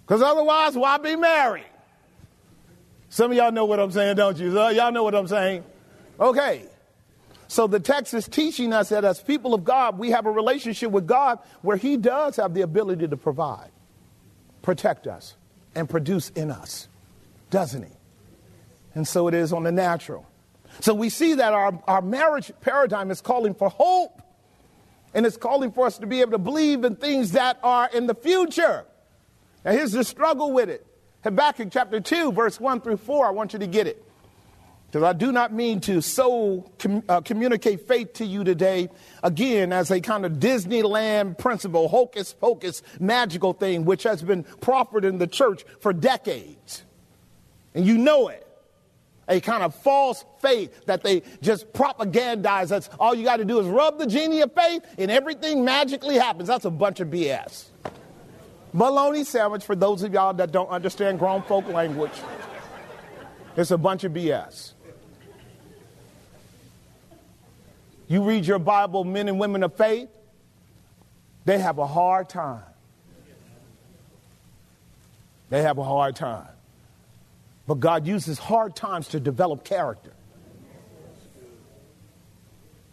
Because 0.05 0.21
otherwise, 0.21 0.75
why 0.75 0.97
be 0.97 1.15
married? 1.15 1.65
Some 3.09 3.31
of 3.31 3.37
y'all 3.37 3.51
know 3.51 3.65
what 3.65 3.79
I'm 3.79 3.91
saying, 3.91 4.17
don't 4.17 4.37
you? 4.37 4.59
Uh, 4.59 4.69
y'all 4.69 4.91
know 4.91 5.03
what 5.03 5.15
I'm 5.15 5.27
saying? 5.27 5.63
Okay. 6.19 6.63
So 7.47 7.67
the 7.67 7.79
text 7.79 8.13
is 8.13 8.27
teaching 8.27 8.71
us 8.73 8.89
that 8.89 9.03
as 9.03 9.21
people 9.21 9.53
of 9.53 9.63
God, 9.63 9.97
we 9.97 10.11
have 10.11 10.25
a 10.25 10.31
relationship 10.31 10.91
with 10.91 11.07
God 11.07 11.39
where 11.61 11.77
He 11.77 11.97
does 11.97 12.35
have 12.37 12.53
the 12.53 12.61
ability 12.61 13.07
to 13.07 13.17
provide 13.17 13.71
protect 14.61 15.07
us 15.07 15.35
and 15.75 15.89
produce 15.89 16.29
in 16.29 16.51
us, 16.51 16.87
doesn't 17.49 17.83
he? 17.83 17.91
And 18.93 19.07
so 19.07 19.27
it 19.27 19.33
is 19.33 19.53
on 19.53 19.63
the 19.63 19.71
natural. 19.71 20.25
So 20.79 20.93
we 20.93 21.09
see 21.09 21.35
that 21.35 21.53
our, 21.53 21.81
our 21.87 22.01
marriage 22.01 22.51
paradigm 22.61 23.11
is 23.11 23.21
calling 23.21 23.53
for 23.53 23.69
hope. 23.69 24.21
And 25.13 25.25
it's 25.25 25.35
calling 25.35 25.71
for 25.73 25.85
us 25.85 25.97
to 25.97 26.07
be 26.07 26.21
able 26.21 26.31
to 26.31 26.37
believe 26.37 26.85
in 26.85 26.95
things 26.95 27.33
that 27.33 27.59
are 27.63 27.89
in 27.93 28.07
the 28.07 28.15
future. 28.15 28.85
Now 29.65 29.73
here's 29.73 29.91
the 29.91 30.05
struggle 30.05 30.53
with 30.53 30.69
it. 30.69 30.85
Habakkuk 31.23 31.67
chapter 31.69 31.99
2, 31.99 32.31
verse 32.31 32.59
1 32.59 32.81
through 32.81 32.97
4. 32.97 33.27
I 33.27 33.31
want 33.31 33.53
you 33.53 33.59
to 33.59 33.67
get 33.67 33.87
it. 33.87 34.03
Because 34.91 35.03
I 35.03 35.13
do 35.13 35.31
not 35.31 35.53
mean 35.53 35.79
to 35.81 36.01
so 36.01 36.69
com- 36.77 37.03
uh, 37.07 37.21
communicate 37.21 37.87
faith 37.87 38.11
to 38.13 38.25
you 38.25 38.43
today, 38.43 38.89
again, 39.23 39.71
as 39.71 39.89
a 39.89 40.01
kind 40.01 40.25
of 40.25 40.33
Disneyland 40.33 41.37
principle, 41.37 41.87
hocus 41.87 42.33
pocus, 42.33 42.83
magical 42.99 43.53
thing, 43.53 43.85
which 43.85 44.03
has 44.03 44.21
been 44.21 44.43
proffered 44.59 45.05
in 45.05 45.17
the 45.17 45.27
church 45.27 45.63
for 45.79 45.93
decades. 45.93 46.83
And 47.73 47.85
you 47.85 47.97
know 47.97 48.27
it. 48.27 48.45
a 49.29 49.39
kind 49.39 49.63
of 49.63 49.73
false 49.75 50.25
faith 50.41 50.85
that 50.87 51.03
they 51.03 51.21
just 51.41 51.71
propagandize. 51.71 52.67
That's 52.67 52.89
all 52.99 53.15
you 53.15 53.23
got 53.23 53.37
to 53.37 53.45
do 53.45 53.61
is 53.61 53.67
rub 53.67 53.97
the 53.97 54.05
genie 54.07 54.41
of 54.41 54.53
faith 54.53 54.83
and 54.97 55.09
everything 55.09 55.63
magically 55.63 56.17
happens. 56.17 56.49
That's 56.49 56.65
a 56.65 56.69
bunch 56.71 56.99
of 56.99 57.07
BS. 57.07 57.67
Bologna 58.73 59.23
sandwich 59.23 59.63
for 59.63 59.75
those 59.75 60.03
of 60.03 60.13
y'all 60.13 60.33
that 60.33 60.51
don't 60.51 60.67
understand 60.69 61.19
grown 61.19 61.43
folk 61.43 61.65
language. 61.69 62.11
It's 63.55 63.71
a 63.71 63.77
bunch 63.77 64.03
of 64.03 64.11
BS. 64.11 64.73
You 68.11 68.23
read 68.23 68.45
your 68.45 68.59
Bible, 68.59 69.05
men 69.05 69.29
and 69.29 69.39
women 69.39 69.63
of 69.63 69.73
faith, 69.73 70.09
they 71.45 71.59
have 71.59 71.77
a 71.77 71.87
hard 71.87 72.27
time. 72.27 72.65
They 75.49 75.61
have 75.61 75.77
a 75.77 75.83
hard 75.85 76.17
time. 76.17 76.49
But 77.65 77.79
God 77.79 78.05
uses 78.05 78.37
hard 78.37 78.75
times 78.75 79.07
to 79.09 79.21
develop 79.21 79.63
character. 79.63 80.11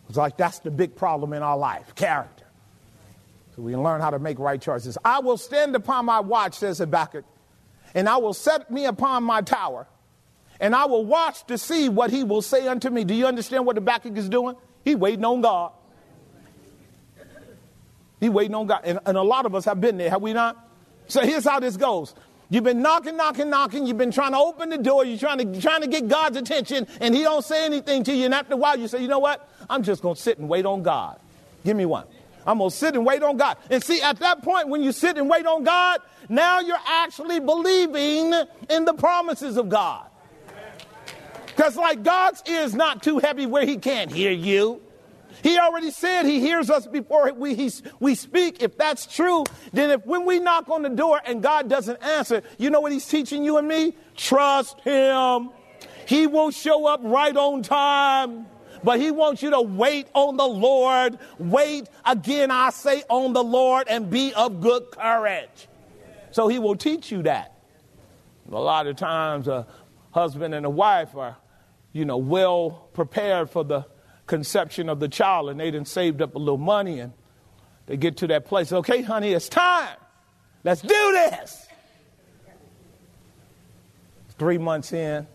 It's 0.08 0.16
like 0.16 0.36
that's 0.36 0.60
the 0.60 0.70
big 0.70 0.94
problem 0.94 1.32
in 1.32 1.42
our 1.42 1.58
life 1.58 1.96
character. 1.96 2.46
So 3.56 3.62
we 3.62 3.72
can 3.72 3.82
learn 3.82 4.00
how 4.00 4.10
to 4.10 4.20
make 4.20 4.38
right 4.38 4.62
choices. 4.62 4.96
I 5.04 5.18
will 5.18 5.36
stand 5.36 5.74
upon 5.74 6.04
my 6.04 6.20
watch, 6.20 6.54
says 6.54 6.78
Habakkuk, 6.78 7.24
and 7.92 8.08
I 8.08 8.18
will 8.18 8.34
set 8.34 8.70
me 8.70 8.84
upon 8.84 9.24
my 9.24 9.40
tower, 9.40 9.88
and 10.60 10.76
I 10.76 10.84
will 10.84 11.04
watch 11.04 11.44
to 11.48 11.58
see 11.58 11.88
what 11.88 12.12
he 12.12 12.22
will 12.22 12.40
say 12.40 12.68
unto 12.68 12.88
me. 12.88 13.02
Do 13.02 13.14
you 13.14 13.26
understand 13.26 13.66
what 13.66 13.74
Habakkuk 13.74 14.16
is 14.16 14.28
doing? 14.28 14.54
He 14.84 14.94
waiting 14.94 15.24
on 15.24 15.40
God. 15.40 15.72
He 18.20 18.28
waiting 18.28 18.54
on 18.54 18.66
God. 18.66 18.80
And, 18.84 18.98
and 19.06 19.16
a 19.16 19.22
lot 19.22 19.46
of 19.46 19.54
us 19.54 19.64
have 19.64 19.80
been 19.80 19.96
there, 19.98 20.10
have 20.10 20.22
we 20.22 20.32
not? 20.32 20.56
So 21.06 21.22
here's 21.22 21.44
how 21.44 21.60
this 21.60 21.76
goes. 21.76 22.14
You've 22.50 22.64
been 22.64 22.80
knocking, 22.80 23.16
knocking, 23.16 23.50
knocking. 23.50 23.86
You've 23.86 23.98
been 23.98 24.10
trying 24.10 24.32
to 24.32 24.38
open 24.38 24.70
the 24.70 24.78
door. 24.78 25.04
You're 25.04 25.18
trying 25.18 25.38
to, 25.38 25.60
trying 25.60 25.82
to 25.82 25.86
get 25.86 26.08
God's 26.08 26.38
attention, 26.38 26.86
and 27.00 27.14
He 27.14 27.22
don't 27.22 27.44
say 27.44 27.64
anything 27.66 28.04
to 28.04 28.14
you. 28.14 28.24
And 28.24 28.34
after 28.34 28.54
a 28.54 28.56
while, 28.56 28.78
you 28.78 28.88
say, 28.88 29.02
you 29.02 29.08
know 29.08 29.18
what? 29.18 29.48
I'm 29.68 29.82
just 29.82 30.00
going 30.02 30.14
to 30.14 30.20
sit 30.20 30.38
and 30.38 30.48
wait 30.48 30.64
on 30.64 30.82
God. 30.82 31.20
Give 31.64 31.76
me 31.76 31.84
one. 31.84 32.06
I'm 32.46 32.58
going 32.58 32.70
to 32.70 32.76
sit 32.76 32.94
and 32.94 33.04
wait 33.04 33.22
on 33.22 33.36
God. 33.36 33.58
And 33.70 33.84
see, 33.84 34.00
at 34.00 34.18
that 34.20 34.42
point, 34.42 34.68
when 34.68 34.82
you 34.82 34.92
sit 34.92 35.18
and 35.18 35.28
wait 35.28 35.44
on 35.44 35.64
God, 35.64 36.00
now 36.30 36.60
you're 36.60 36.76
actually 36.86 37.40
believing 37.40 38.32
in 38.70 38.86
the 38.86 38.94
promises 38.94 39.58
of 39.58 39.68
God. 39.68 40.08
Because, 41.58 41.74
like, 41.74 42.04
God's 42.04 42.40
ear 42.46 42.60
is 42.60 42.72
not 42.72 43.02
too 43.02 43.18
heavy 43.18 43.44
where 43.44 43.66
He 43.66 43.78
can't 43.78 44.12
hear 44.12 44.30
you. 44.30 44.80
He 45.42 45.58
already 45.58 45.90
said 45.90 46.24
he 46.24 46.40
hears 46.40 46.70
us 46.70 46.86
before 46.86 47.32
we, 47.32 47.54
he, 47.54 47.70
we 48.00 48.14
speak. 48.14 48.62
If 48.62 48.76
that's 48.76 49.06
true, 49.06 49.44
then 49.72 49.90
if 49.90 50.06
when 50.06 50.24
we 50.24 50.38
knock 50.38 50.68
on 50.68 50.82
the 50.82 50.88
door 50.88 51.20
and 51.24 51.42
God 51.42 51.68
doesn't 51.68 52.02
answer, 52.02 52.42
you 52.58 52.70
know 52.70 52.80
what 52.80 52.90
he's 52.90 53.06
teaching 53.06 53.44
you 53.44 53.56
and 53.56 53.68
me? 53.68 53.96
Trust 54.16 54.80
him. 54.80 55.50
He 56.06 56.26
will 56.26 56.50
show 56.50 56.86
up 56.86 57.00
right 57.04 57.36
on 57.36 57.62
time. 57.62 58.46
But 58.82 59.00
he 59.00 59.10
wants 59.10 59.42
you 59.42 59.50
to 59.50 59.60
wait 59.60 60.08
on 60.14 60.36
the 60.36 60.46
Lord. 60.46 61.18
Wait 61.38 61.88
again, 62.04 62.50
I 62.50 62.70
say, 62.70 63.02
on 63.08 63.32
the 63.32 63.44
Lord 63.44 63.86
and 63.88 64.10
be 64.10 64.32
of 64.34 64.60
good 64.60 64.90
courage. 64.92 65.68
So 66.30 66.48
he 66.48 66.58
will 66.58 66.76
teach 66.76 67.12
you 67.12 67.22
that. 67.24 67.54
A 68.50 68.58
lot 68.58 68.86
of 68.86 68.96
times, 68.96 69.46
a 69.46 69.66
husband 70.12 70.54
and 70.54 70.64
a 70.64 70.70
wife 70.70 71.14
are, 71.14 71.36
you 71.98 72.04
know, 72.04 72.16
well 72.16 72.88
prepared 72.92 73.50
for 73.50 73.64
the 73.64 73.84
conception 74.28 74.88
of 74.88 75.00
the 75.00 75.08
child 75.08 75.50
and 75.50 75.58
they 75.58 75.68
done 75.72 75.84
saved 75.84 76.22
up 76.22 76.36
a 76.36 76.38
little 76.38 76.56
money 76.56 77.00
and 77.00 77.12
they 77.86 77.96
get 77.96 78.18
to 78.18 78.28
that 78.28 78.46
place. 78.46 78.72
Okay, 78.72 79.02
honey, 79.02 79.32
it's 79.32 79.48
time. 79.48 79.96
Let's 80.62 80.80
do 80.80 80.88
this. 80.88 81.66
Three 84.38 84.58
months 84.58 84.92
in, 84.92 85.26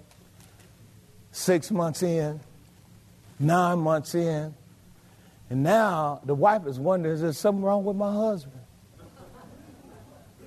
six 1.33 1.69
months 1.69 2.01
in, 2.01 2.39
nine 3.39 3.79
months 3.79 4.15
in, 4.15 4.53
and 5.49 5.63
now 5.63 6.21
the 6.23 6.33
wife 6.33 6.65
is 6.65 6.79
wondering, 6.79 7.15
is 7.15 7.21
there 7.21 7.33
something 7.33 7.61
wrong 7.61 7.83
with 7.83 7.97
my 7.97 8.13
husband? 8.13 8.61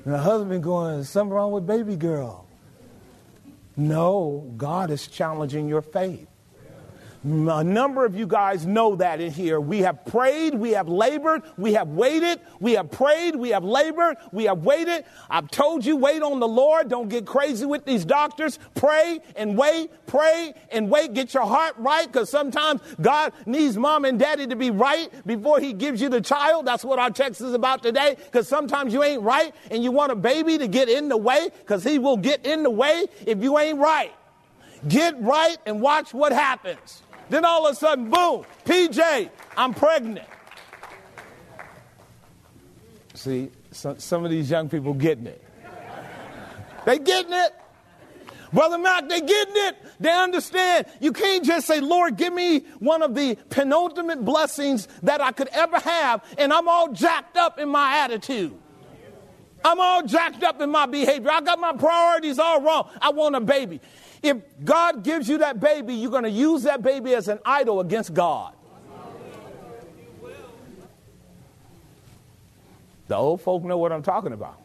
And 0.07 0.15
the 0.15 0.19
husband 0.19 0.63
going, 0.63 1.05
something 1.05 1.35
wrong 1.35 1.53
with 1.53 1.67
baby 1.67 1.97
girl? 1.97 2.46
No, 3.77 4.53
God 4.57 4.91
is 4.91 5.07
challenging 5.07 5.69
your 5.69 5.83
faith. 5.83 6.29
A 7.27 7.65
number 7.65 8.05
of 8.05 8.15
you 8.15 8.25
guys 8.25 8.67
know 8.67 8.95
that 8.95 9.21
in 9.21 9.33
here. 9.33 9.61
We 9.61 9.81
have 9.81 10.05
prayed, 10.05 10.55
we 10.55 10.71
have 10.71 10.89
labored, 10.89 11.43
we 11.57 11.73
have 11.73 11.89
waited, 11.89 12.39
we 12.61 12.75
have 12.75 12.89
prayed, 12.89 13.35
we 13.35 13.49
have 13.49 13.65
labored, 13.65 14.17
we 14.31 14.45
have 14.45 14.59
waited. 14.59 15.05
I've 15.29 15.51
told 15.51 15.85
you, 15.85 15.97
wait 15.97 16.23
on 16.23 16.39
the 16.39 16.47
Lord. 16.47 16.89
Don't 16.89 17.09
get 17.09 17.27
crazy 17.27 17.67
with 17.67 17.85
these 17.85 18.05
doctors. 18.05 18.61
Pray 18.77 19.19
and 19.35 19.59
wait, 19.59 19.91
pray 20.07 20.55
and 20.71 20.89
wait. 20.89 21.15
Get 21.15 21.35
your 21.35 21.47
heart 21.47 21.75
right 21.79 22.07
because 22.07 22.31
sometimes 22.31 22.81
God 23.01 23.33
needs 23.45 23.77
mom 23.77 24.05
and 24.05 24.21
daddy 24.21 24.47
to 24.47 24.55
be 24.55 24.71
right 24.71 25.11
before 25.27 25.59
he 25.59 25.73
gives 25.73 26.01
you 26.01 26.09
the 26.09 26.21
child. 26.21 26.65
That's 26.65 26.85
what 26.85 27.01
our 27.01 27.11
text 27.11 27.41
is 27.41 27.55
about 27.55 27.83
today 27.83 28.15
because 28.27 28.47
sometimes 28.47 28.93
you 28.93 29.03
ain't 29.03 29.23
right 29.23 29.53
and 29.73 29.83
you 29.83 29.91
want 29.91 30.13
a 30.13 30.17
baby 30.17 30.59
to 30.59 30.69
get 30.69 30.89
in 30.89 31.09
the 31.09 31.17
way 31.17 31.49
because 31.59 31.83
he 31.83 31.99
will 31.99 32.19
get 32.19 32.47
in 32.47 32.63
the 32.63 32.71
way 32.71 33.07
if 33.27 33.43
you 33.43 33.59
ain't 33.59 33.81
right. 33.81 34.13
Get 34.87 35.21
right 35.21 35.57
and 35.67 35.81
watch 35.81 36.15
what 36.15 36.33
happens. 36.33 37.03
Then 37.29 37.45
all 37.45 37.67
of 37.67 37.73
a 37.73 37.77
sudden, 37.77 38.11
boom, 38.11 38.45
PJ, 38.65 39.31
I'm 39.57 39.75
pregnant. 39.75 40.27
See, 43.15 43.51
some, 43.73 43.99
some 43.99 44.25
of 44.25 44.31
these 44.31 44.51
young 44.51 44.69
people 44.69 44.95
getting 44.95 45.27
it. 45.27 45.43
They 46.85 46.99
getting 46.99 47.33
it. 47.33 47.53
Brother 48.53 48.79
Mac, 48.79 49.09
they 49.09 49.21
getting 49.21 49.55
it. 49.57 49.77
They 49.99 50.11
understand. 50.11 50.87
You 51.01 51.13
can't 51.13 51.45
just 51.45 51.67
say, 51.67 51.81
Lord, 51.81 52.17
give 52.17 52.33
me 52.33 52.61
one 52.79 53.03
of 53.03 53.15
the 53.15 53.37
penultimate 53.51 54.25
blessings 54.25 54.87
that 55.03 55.21
I 55.21 55.33
could 55.33 55.49
ever 55.49 55.79
have, 55.81 56.25
and 56.39 56.53
I'm 56.53 56.69
all 56.69 56.93
jacked 56.93 57.37
up 57.37 57.59
in 57.59 57.69
my 57.69 57.99
attitude. 57.99 58.57
I'm 59.65 59.81
all 59.81 60.03
jacked 60.05 60.45
up 60.45 60.61
in 60.61 60.71
my 60.71 60.87
behavior. 60.87 61.31
I 61.31 61.41
got 61.41 61.59
my 61.59 61.73
priorities 61.73 62.39
all 62.39 62.63
wrong. 62.63 62.89
I 63.01 63.11
want 63.11 63.35
a 63.35 63.41
baby. 63.41 63.81
If 64.29 64.39
God 64.65 65.05
gives 65.05 65.29
you 65.29 65.39
that 65.39 65.61
baby, 65.61 65.95
you're 65.95 66.11
going 66.11 66.25
to 66.25 66.31
use 66.31 66.65
that 66.65 66.83
baby 66.83 67.15
as 67.15 67.29
an 67.29 67.39
idol 67.45 67.81
against 67.81 68.13
God. 68.13 68.55
The 73.09 73.15
old 73.15 73.41
folk 73.41 73.63
know 73.63 73.79
what 73.79 73.93
I'm 73.93 74.03
talking 74.03 74.33
about. 74.33 74.61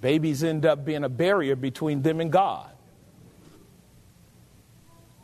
Babies 0.00 0.42
end 0.42 0.64
up 0.64 0.84
being 0.84 1.04
a 1.04 1.10
barrier 1.10 1.56
between 1.56 2.00
them 2.00 2.20
and 2.20 2.32
God. 2.32 2.70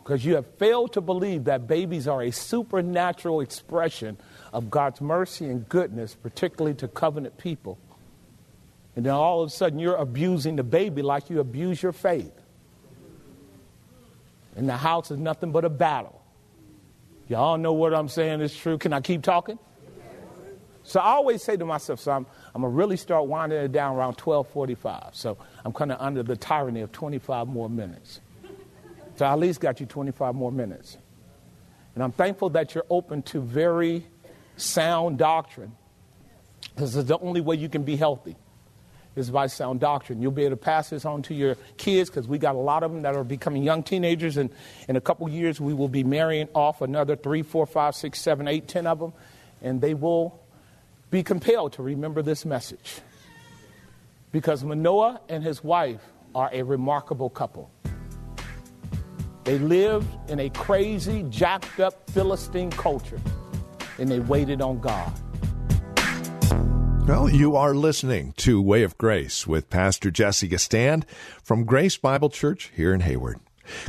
Because 0.03 0.23
you 0.25 0.35
have 0.35 0.47
failed 0.59 0.93
to 0.93 1.01
believe 1.01 1.45
that 1.45 1.67
babies 1.67 2.07
are 2.07 2.23
a 2.23 2.31
supernatural 2.31 3.41
expression 3.41 4.19
of 4.53 4.71
God's 4.71 5.01
mercy 5.01 5.47
and 5.47 5.67
goodness, 5.69 6.15
particularly 6.15 6.75
to 6.77 6.89
covenant 6.89 7.39
people. 7.39 7.79
And 8.95 9.07
then 9.07 9.15
all 9.15 9.43
of 9.43 9.49
a 9.49 9.51
sudden 9.51 9.79
you're 9.79 9.97
abusing 9.97 10.57
the 10.57 10.63
baby 10.63 11.01
like 11.01 11.31
you 11.31 11.41
abuse 11.41 11.83
your 11.83 11.93
faith. 11.93 12.36
And 14.57 14.69
the 14.69 14.77
house 14.77 15.11
is 15.11 15.19
nothing 15.19 15.53
but 15.53 15.65
a 15.65 15.69
battle. 15.69 16.23
Y'all 17.29 17.59
know 17.59 17.75
what 17.75 17.95
I'm 17.95 18.09
saying 18.09 18.41
is 18.41 18.57
true. 18.57 18.79
Can 18.79 18.93
I 18.93 19.01
keep 19.01 19.23
talking? 19.23 19.59
So 20.83 21.01
I 21.01 21.11
always 21.11 21.43
say 21.43 21.57
to 21.57 21.65
myself, 21.65 22.01
so 22.01 22.13
I'm, 22.13 22.27
I'm 22.55 22.63
going 22.63 22.73
to 22.73 22.77
really 22.77 22.97
start 22.97 23.27
winding 23.27 23.59
it 23.59 23.73
down 23.73 23.97
around 23.97 24.21
1245. 24.21 25.15
So 25.15 25.37
I'm 25.65 25.73
kind 25.73 25.93
of 25.93 26.01
under 26.01 26.23
the 26.23 26.37
tyranny 26.37 26.81
of 26.81 26.93
25 26.93 27.49
more 27.49 27.69
minutes. 27.69 28.21
So 29.17 29.27
I 29.27 29.33
at 29.33 29.39
least 29.39 29.61
got 29.61 29.81
you 29.81 29.87
25 29.87 30.35
more 30.35 30.53
minutes. 30.53 30.97
And 31.95 32.05
I'm 32.05 32.13
thankful 32.13 32.51
that 32.51 32.75
you're 32.75 32.87
open 32.89 33.23
to 33.23 33.41
very 33.41 34.07
sound 34.57 35.19
doctrine. 35.19 35.73
This 36.77 36.95
is 36.95 37.07
the 37.07 37.19
only 37.19 37.41
way 37.41 37.57
you 37.57 37.69
can 37.69 37.83
be 37.83 37.97
healthy 37.97 38.37
is 39.17 39.31
by 39.31 39.47
sound 39.47 39.81
doctrine. 39.81 40.21
You'll 40.21 40.31
be 40.31 40.45
able 40.45 40.57
to 40.57 40.63
pass 40.63 40.91
this 40.91 41.05
on 41.05 41.23
to 41.23 41.35
your 41.35 41.57
kids 41.79 42.11
because 42.11 42.29
we 42.29 42.39
got 42.39 42.55
a 42.55 42.59
lot 42.59 42.83
of 42.83 42.93
them 42.93 43.03
that 43.03 43.17
are 43.17 43.25
becoming 43.25 43.63
young 43.63 43.83
teenagers, 43.83 44.37
and 44.37 44.51
in 44.89 44.97
a 44.97 45.01
couple 45.01 45.29
years 45.29 45.61
we 45.61 45.75
will 45.75 45.89
be 45.89 46.05
marrying 46.05 46.49
off 46.55 46.83
another 46.83 47.17
three, 47.17 47.43
four, 47.43 47.67
five, 47.67 47.95
six, 47.95 48.21
seven, 48.21 48.47
eight, 48.47 48.69
ten 48.69 48.87
of 48.87 48.99
them, 48.99 49.13
and 49.63 49.81
they 49.81 49.95
will 49.95 50.39
be 51.11 51.23
compelled 51.23 51.73
to 51.73 51.83
remember 51.83 52.23
this 52.23 52.45
message 52.45 53.01
because 54.33 54.63
Manoah 54.63 55.21
and 55.29 55.43
his 55.43 55.65
wife 55.65 56.03
are 56.35 56.51
a 56.53 56.63
remarkable 56.63 57.31
couple. 57.31 57.71
They 59.45 59.59
lived 59.59 60.09
in 60.29 60.41
a 60.41 60.51
crazy, 60.51 61.25
jacked 61.31 61.81
up 61.81 62.11
Philistine 62.11 62.71
culture, 62.71 63.21
and 63.99 64.11
they 64.11 64.19
waited 64.19 64.61
on 64.61 64.81
God. 64.81 65.13
Well, 67.07 67.31
you 67.31 67.55
are 67.55 67.73
listening 67.73 68.33
to 68.39 68.61
Way 68.61 68.83
of 68.83 68.99
Grace 68.99 69.47
with 69.47 69.71
Pastor 69.71 70.11
Jesse 70.11 70.49
Gistand 70.49 71.05
from 71.41 71.65
Grace 71.65 71.97
Bible 71.97 72.31
Church 72.31 72.73
here 72.75 72.93
in 72.93 72.99
Hayward. 73.03 73.39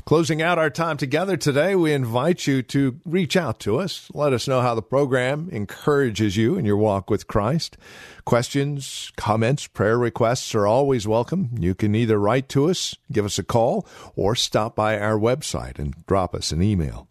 Closing 0.06 0.40
out 0.40 0.60
our 0.60 0.70
time 0.70 0.98
together 0.98 1.36
today, 1.36 1.74
we 1.74 1.94
invite 1.94 2.46
you 2.46 2.62
to 2.62 3.00
reach 3.06 3.36
out 3.36 3.60
to 3.62 3.80
us. 3.80 4.08
Let 4.14 4.34
us 4.34 4.48
know 4.48 4.62
how 4.62 4.76
the 4.76 4.84
program 4.84 5.50
encourages 5.52 6.38
you 6.38 6.58
in 6.58 6.66
your 6.66 6.78
walk 6.78 7.10
with 7.10 7.26
Christ. 7.26 7.76
Questions, 8.24 9.12
comments, 9.18 9.66
prayer 9.66 9.98
requests 9.98 10.54
are 10.54 10.68
always 10.68 11.08
welcome. 11.08 11.50
You 11.60 11.74
can 11.74 11.96
either 11.96 12.20
write 12.20 12.48
to 12.50 12.70
us, 12.70 12.96
give 13.12 13.26
us 13.26 13.40
a 13.40 13.44
call, 13.44 13.88
or 14.16 14.36
stop 14.36 14.76
by 14.76 15.00
our 15.00 15.18
website 15.18 15.80
and 15.80 16.06
drop 16.06 16.36
us 16.36 16.52
an 16.52 16.62
email. 16.62 17.08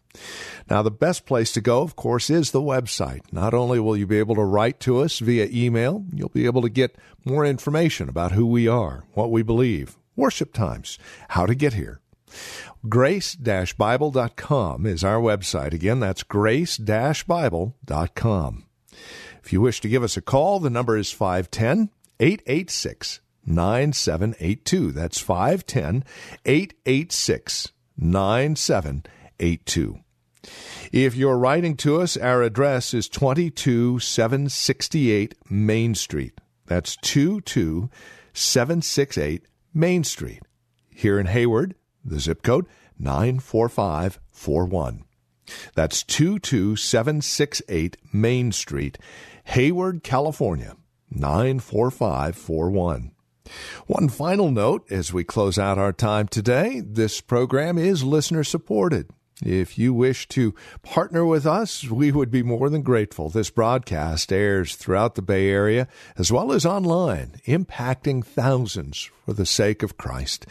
Now, 0.69 0.81
the 0.81 0.91
best 0.91 1.25
place 1.25 1.53
to 1.53 1.61
go, 1.61 1.81
of 1.81 1.95
course, 1.95 2.29
is 2.29 2.51
the 2.51 2.61
website. 2.61 3.21
Not 3.31 3.53
only 3.53 3.79
will 3.79 3.95
you 3.97 4.05
be 4.05 4.19
able 4.19 4.35
to 4.35 4.43
write 4.43 4.81
to 4.81 4.99
us 4.99 5.19
via 5.19 5.47
email, 5.51 6.03
you'll 6.13 6.27
be 6.29 6.45
able 6.45 6.61
to 6.61 6.69
get 6.69 6.97
more 7.25 7.45
information 7.45 8.09
about 8.09 8.33
who 8.33 8.45
we 8.45 8.67
are, 8.67 9.05
what 9.13 9.31
we 9.31 9.43
believe, 9.43 9.97
worship 10.15 10.53
times, 10.53 10.99
how 11.29 11.45
to 11.45 11.55
get 11.55 11.73
here. 11.73 12.01
Grace-Bible.com 12.87 14.85
is 14.85 15.03
our 15.03 15.19
website. 15.19 15.73
Again, 15.73 15.99
that's 15.99 16.23
grace-bible.com. 16.23 18.63
If 19.43 19.53
you 19.53 19.61
wish 19.61 19.79
to 19.81 19.89
give 19.89 20.03
us 20.03 20.17
a 20.17 20.21
call, 20.21 20.59
the 20.59 20.69
number 20.69 20.97
is 20.97 21.11
510 21.11 21.89
886 22.19 23.21
9782. 23.45 24.91
That's 24.91 25.19
510 25.19 26.03
886 26.45 27.71
9782. 27.97 29.99
If 30.91 31.15
you're 31.15 31.37
writing 31.37 31.77
to 31.77 32.01
us, 32.01 32.17
our 32.17 32.43
address 32.43 32.93
is 32.93 33.09
22768 33.09 35.33
Main 35.49 35.95
Street. 35.95 36.33
That's 36.65 36.97
22768 36.97 39.45
Main 39.73 40.03
Street. 40.03 40.41
Here 40.89 41.17
in 41.19 41.27
Hayward, 41.27 41.75
the 42.03 42.19
zip 42.19 42.43
code 42.43 42.65
94541. 42.99 45.05
That's 45.75 46.03
22768 46.03 47.95
Main 48.11 48.51
Street, 48.51 48.97
Hayward, 49.45 50.03
California 50.03 50.75
94541. 51.09 53.11
One 53.85 54.09
final 54.09 54.51
note 54.51 54.91
as 54.91 55.13
we 55.13 55.23
close 55.23 55.57
out 55.57 55.77
our 55.77 55.93
time 55.93 56.27
today 56.27 56.81
this 56.85 57.21
program 57.21 57.77
is 57.77 58.03
listener 58.03 58.43
supported. 58.43 59.09
If 59.43 59.77
you 59.77 59.93
wish 59.93 60.27
to 60.29 60.55
partner 60.81 61.23
with 61.23 61.45
us, 61.45 61.83
we 61.83 62.11
would 62.11 62.31
be 62.31 62.41
more 62.41 62.69
than 62.69 62.81
grateful. 62.81 63.29
This 63.29 63.51
broadcast 63.51 64.33
airs 64.33 64.75
throughout 64.75 65.13
the 65.13 65.21
Bay 65.21 65.49
Area 65.49 65.87
as 66.17 66.31
well 66.31 66.51
as 66.51 66.65
online, 66.65 67.39
impacting 67.45 68.25
thousands 68.25 69.11
for 69.25 69.33
the 69.33 69.45
sake 69.45 69.83
of 69.83 69.95
Christ. 69.95 70.47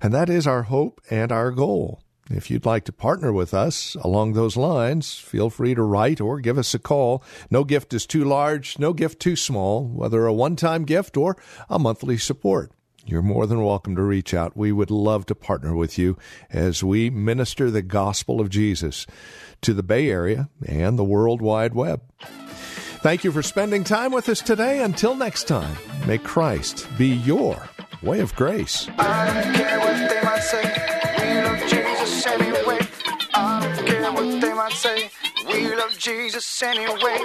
And 0.00 0.14
that 0.14 0.30
is 0.30 0.46
our 0.46 0.62
hope 0.62 1.02
and 1.10 1.30
our 1.30 1.50
goal. 1.50 2.02
If 2.30 2.50
you'd 2.50 2.64
like 2.64 2.84
to 2.84 2.92
partner 2.92 3.32
with 3.32 3.52
us 3.52 3.94
along 3.96 4.32
those 4.32 4.56
lines, 4.56 5.16
feel 5.16 5.50
free 5.50 5.74
to 5.74 5.82
write 5.82 6.20
or 6.20 6.40
give 6.40 6.56
us 6.56 6.72
a 6.72 6.78
call. 6.78 7.22
No 7.50 7.64
gift 7.64 7.92
is 7.92 8.06
too 8.06 8.24
large, 8.24 8.78
no 8.78 8.94
gift 8.94 9.20
too 9.20 9.36
small, 9.36 9.86
whether 9.86 10.24
a 10.24 10.32
one 10.32 10.56
time 10.56 10.84
gift 10.84 11.16
or 11.16 11.36
a 11.68 11.78
monthly 11.78 12.16
support. 12.16 12.72
You're 13.06 13.22
more 13.22 13.46
than 13.46 13.64
welcome 13.64 13.96
to 13.96 14.02
reach 14.02 14.34
out. 14.34 14.56
We 14.56 14.72
would 14.72 14.90
love 14.90 15.26
to 15.26 15.34
partner 15.34 15.74
with 15.74 15.98
you 15.98 16.16
as 16.50 16.84
we 16.84 17.10
minister 17.10 17.70
the 17.70 17.82
gospel 17.82 18.40
of 18.40 18.50
Jesus 18.50 19.06
to 19.62 19.74
the 19.74 19.82
Bay 19.82 20.10
Area 20.10 20.48
and 20.66 20.98
the 20.98 21.04
World 21.04 21.42
Wide 21.42 21.74
Web. 21.74 22.02
Thank 23.02 23.24
you 23.24 23.32
for 23.32 23.42
spending 23.42 23.82
time 23.82 24.12
with 24.12 24.28
us 24.28 24.42
today. 24.42 24.82
Until 24.82 25.14
next 25.14 25.48
time, 25.48 25.76
may 26.06 26.18
Christ 26.18 26.86
be 26.98 27.08
your 27.08 27.68
way 28.02 28.20
of 28.20 28.34
grace. 28.34 28.88
I 28.98 29.42
don't 29.42 29.54
care 29.54 29.80
what 29.80 30.10
they 30.10 30.22
might 30.22 30.42
say. 34.72 35.10
We 35.46 35.74
love 35.74 35.96
Jesus 35.98 36.62
anyway. 36.62 37.24